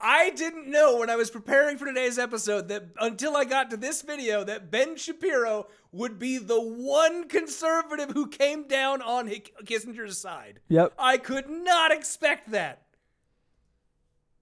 [0.00, 3.76] I didn't know when I was preparing for today's episode that until I got to
[3.76, 9.42] this video that Ben Shapiro would be the one conservative who came down on Hi-
[9.64, 10.58] Kissinger's side.
[10.68, 10.92] Yep.
[10.98, 12.82] I could not expect that.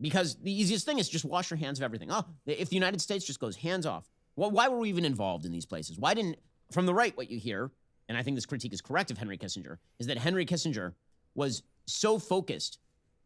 [0.03, 2.09] Because the easiest thing is just wash your hands of everything.
[2.11, 5.47] Oh, if the United States just goes hands off, well, why were we even involved
[5.47, 5.99] in these places?
[5.99, 6.37] Why didn't,
[6.73, 7.70] from the right, what you hear,
[8.09, 10.93] and I think this critique is correct of Henry Kissinger, is that Henry Kissinger
[11.35, 12.79] was so focused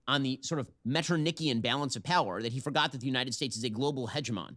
[0.07, 3.57] on the sort of Metternichian balance of power that he forgot that the United States
[3.57, 4.57] is a global hegemon.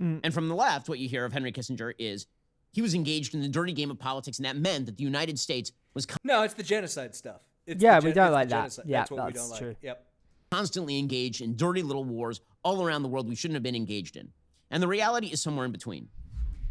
[0.00, 0.20] Mm.
[0.24, 2.26] And from the left, what you hear of Henry Kissinger is
[2.72, 5.38] he was engaged in the dirty game of politics, and that meant that the United
[5.38, 7.40] States was No, it's the genocide stuff.
[7.66, 8.58] It's Yeah, the we don't like that.
[8.60, 8.84] genocide.
[8.88, 9.68] Yeah, that's what we that's don't true.
[9.68, 9.76] like.
[9.82, 10.06] Yep.
[10.52, 14.16] Constantly engaged in dirty little wars all around the world we shouldn't have been engaged
[14.18, 14.28] in.
[14.70, 16.08] And the reality is somewhere in between.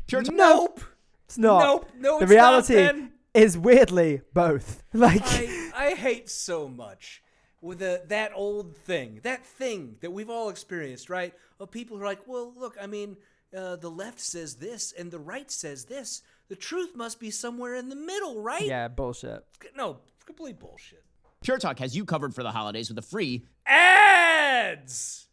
[0.06, 0.82] Pure nope.
[1.26, 1.64] It's not.
[1.64, 1.90] Nope.
[1.98, 3.12] No, the it's not, reality Ben.
[3.34, 4.84] is weirdly both.
[4.94, 7.24] Like I, I hate so much
[7.60, 11.34] with the, that old thing, that thing that we've all experienced, right?
[11.60, 13.18] Of people who are like, well, look, I mean,
[13.56, 16.22] uh, the left says this and the right says this.
[16.50, 18.62] The truth must be somewhere in the middle, right?
[18.62, 19.44] yeah, bullshit.
[19.76, 19.98] No,
[20.28, 21.04] complete bullshit.
[21.42, 25.28] Pure Talk has you covered for the holidays with a free Ads.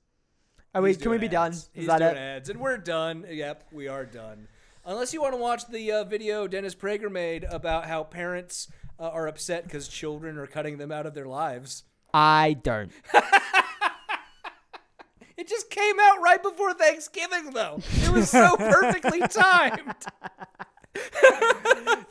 [0.75, 0.95] Are we?
[0.95, 1.49] Can we doing be done?
[1.49, 1.59] ads.
[1.59, 2.19] Is He's that doing it?
[2.19, 3.27] ads, and we're done.
[3.29, 4.49] Yep, we are done.
[4.87, 8.69] Unless you want to watch the uh, video Dennis Prager made about how parents
[8.99, 11.85] uh, are upset because children are cutting them out of their lives.
[12.15, 12.91] I don't.
[15.37, 17.79] It just came out right before Thanksgiving, though.
[18.03, 19.95] It was so perfectly timed.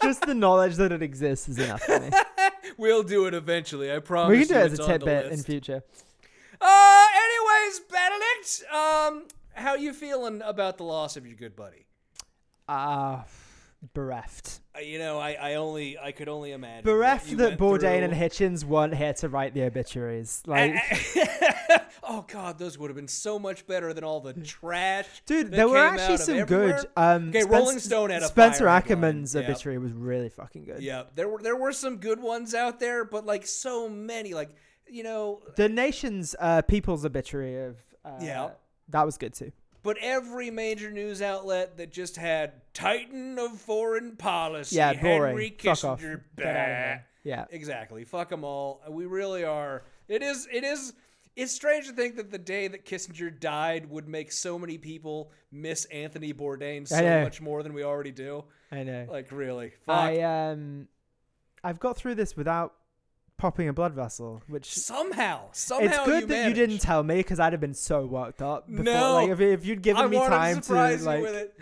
[0.01, 2.09] Just the knowledge that it exists is enough for me.
[2.77, 3.91] We'll do it eventually.
[3.91, 4.37] I promise.
[4.37, 5.83] we can do it as a the tidbit in future.
[6.61, 11.85] Uh, anyways, Benedict, um, how you feeling about the loss of your good buddy?
[12.69, 13.25] Ah,
[13.93, 14.59] bereft.
[14.81, 16.83] You know, I, I only, I could only imagine.
[16.83, 18.13] Bereft that Bourdain and.
[18.13, 20.41] Hitchens weren't here to write the obituaries.
[20.45, 20.75] Like,
[22.03, 25.05] oh God, those would have been so much better than all the trash.
[25.25, 26.77] dude, that there were actually some everywhere.
[26.77, 26.89] good.
[26.95, 29.35] Um, okay, Spence- Rolling Stone had a Spencer Ackerman's.
[29.35, 29.43] Yep.
[29.45, 30.81] obituary was really fucking good.
[30.81, 34.49] Yeah, there were there were some good ones out there, but like so many, like
[34.89, 37.75] you know, The nation's uh, people's obituary of
[38.05, 38.49] uh, Yeah.
[38.89, 39.51] that was good too.
[39.87, 45.37] But every major news outlet that just had Titan of foreign policy, Yeah, boring.
[45.37, 46.01] Henry Fuck off.
[46.01, 47.03] Kissinger, bah.
[47.23, 47.45] Yeah.
[47.51, 48.03] exactly.
[48.03, 48.81] Fuck them all.
[48.89, 49.83] We really are.
[50.09, 50.45] It is.
[50.51, 50.91] It is.
[51.37, 55.31] It's strange to think that the day that Kissinger died would make so many people
[55.53, 58.43] miss Anthony Bourdain so much more than we already do.
[58.73, 59.07] I know.
[59.09, 59.95] Like really, fuck.
[59.95, 60.89] I um,
[61.63, 62.73] I've got through this without
[63.37, 66.57] popping a blood vessel, which somehow, somehow it's good you that managed.
[66.57, 68.67] you didn't tell me because I'd have been so worked up.
[68.67, 68.83] Before.
[68.83, 69.13] No.
[69.15, 71.53] like if, if you'd given I me time to surprise like you with it.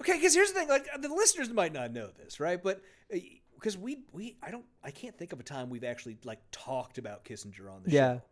[0.00, 2.62] Okay, because here's the thing: like the listeners might not know this, right?
[2.62, 2.80] But
[3.12, 3.18] uh,
[3.54, 6.98] because we we I don't I can't think of a time we've actually like talked
[6.98, 8.14] about Kissinger on the Yeah.
[8.14, 8.22] show.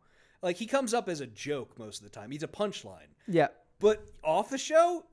[0.43, 2.31] Like he comes up as a joke most of the time.
[2.31, 3.09] He's a punchline.
[3.27, 3.49] yeah,
[3.81, 5.05] But off the show,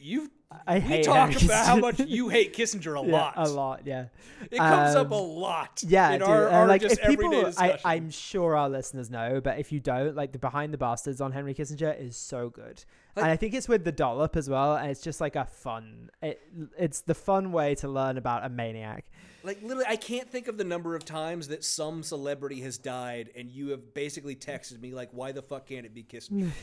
[0.00, 0.30] you
[0.66, 3.34] I we hate talk about how much you hate Kissinger a Yeah, lot.
[3.36, 4.06] a lot, yeah.
[4.50, 5.82] It comes up Um, a lot.
[5.86, 7.78] Yeah, in our, our like if people, I.
[7.84, 11.30] I'm sure our listeners know, but if you don't, like the Behind the Bastards on
[11.30, 14.90] Henry Kissinger is so good, and I think it's with the dollop as well, and
[14.90, 16.10] it's just like a fun.
[16.20, 16.40] It,
[16.76, 19.04] it's the fun way to learn about a maniac.
[19.44, 23.30] Like literally, I can't think of the number of times that some celebrity has died,
[23.36, 26.50] and you have basically texted me like, "Why the fuck can't it be Kissinger?"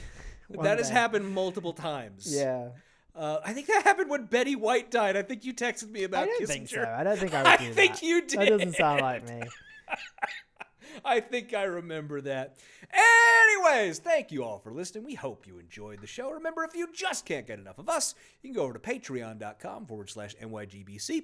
[0.49, 2.33] That has happened multiple times.
[2.33, 2.69] Yeah.
[3.17, 5.17] Uh, I think that happened when Betty White died.
[5.17, 6.47] I think you texted me about I don't Kissinger.
[6.47, 6.95] think so.
[6.97, 7.97] I don't think I would do think that.
[7.99, 8.39] Think you did.
[8.39, 9.41] That doesn't sound like me.
[11.05, 12.57] I think I remember that.
[12.91, 15.03] Anyways, thank you all for listening.
[15.03, 16.31] We hope you enjoyed the show.
[16.31, 19.85] Remember, if you just can't get enough of us, you can go over to patreon.com
[19.87, 21.23] forward slash NYGBC.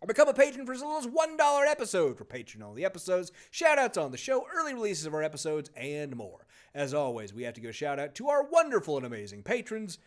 [0.00, 3.32] Or become a patron for as little as $1 an episode for patron only episodes,
[3.50, 6.46] shout outs on the show, early releases of our episodes, and more.
[6.72, 9.98] As always, we have to go shout out to our wonderful and amazing patrons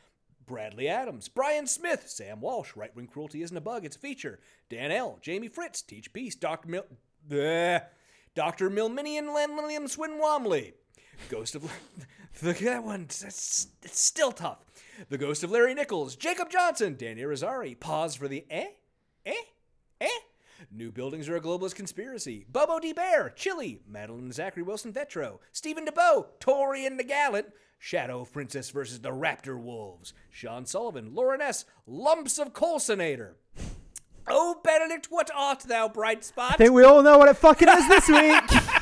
[0.46, 4.40] Bradley Adams, Brian Smith, Sam Walsh, Right Wing Cruelty Isn't a Bug, It's a Feature,
[4.70, 6.70] Dan L., Jamie Fritz, Teach Peace, Dr.
[6.70, 6.86] Mil.
[7.30, 7.84] Bleh.
[8.34, 8.70] Dr.
[8.70, 10.74] Milminian Lenlilium Swinwamley.
[11.30, 11.66] Ghost of.
[12.44, 13.04] At that one.
[13.04, 14.60] It's, it's still tough.
[15.10, 17.80] The Ghost of Larry Nichols, Jacob Johnson, Danny Rosari.
[17.80, 18.68] Pause for the eh?
[19.26, 19.34] Eh?
[20.00, 20.08] Eh?
[20.72, 22.46] New buildings are a globalist conspiracy.
[22.50, 22.94] Bobo D.
[22.94, 27.48] Bear, Chili, Madeline Zachary Wilson Vetro, Stephen DeBow, Tori and the Gallant,
[27.84, 33.32] Shadow Princess versus the Raptor Wolves, Sean Sullivan, Lauren S., Lumps of Colsonator.
[34.28, 36.54] Oh, Benedict, what art thou, bright spot?
[36.54, 38.44] I think we all know what it fucking is this week.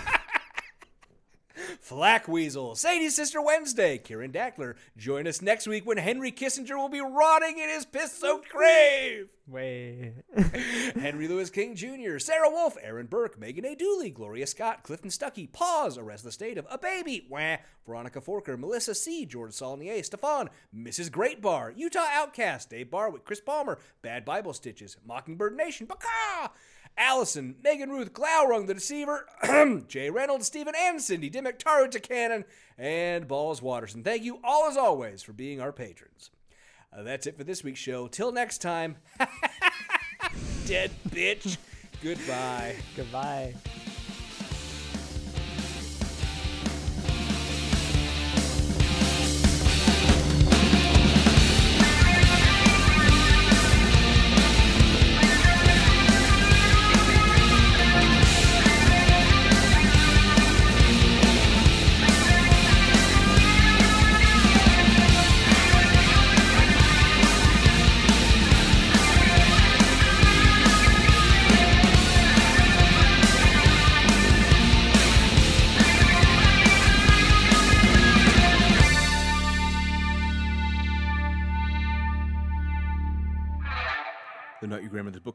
[1.80, 4.76] Flack Weasel, Sadie's Sister Wednesday, Kieran Dackler.
[4.98, 9.30] Join us next week when Henry Kissinger will be rotting in his piss soaked grave.
[9.48, 10.14] Way.
[11.00, 13.76] Henry Louis King Jr., Sarah Wolf, Aaron Burke, Megan A.
[13.76, 18.58] Dooley, Gloria Scott, Clifton Stuckey, Pause, Arrest the State of A Baby, Wah, Veronica Forker,
[18.58, 21.12] Melissa C., George Saulnier, Stefan, Mrs.
[21.12, 26.52] Great Bar, Utah Outcast, Dave Barwick, Chris Palmer, Bad Bible Stitches, Mockingbird Nation, Baka,
[27.00, 29.26] Allison, Megan Ruth, Glaurung the Deceiver,
[29.88, 32.44] Jay Reynolds, Stephen and Cindy Dimmick, Taro Cannon,
[32.78, 34.04] and Balls Watterson.
[34.04, 36.30] Thank you all as always for being our patrons.
[36.92, 38.08] Uh, that's it for this week's show.
[38.08, 38.98] Till next time,
[40.66, 41.58] dead bitch.
[42.04, 42.76] Goodbye.
[42.96, 43.56] Goodbye.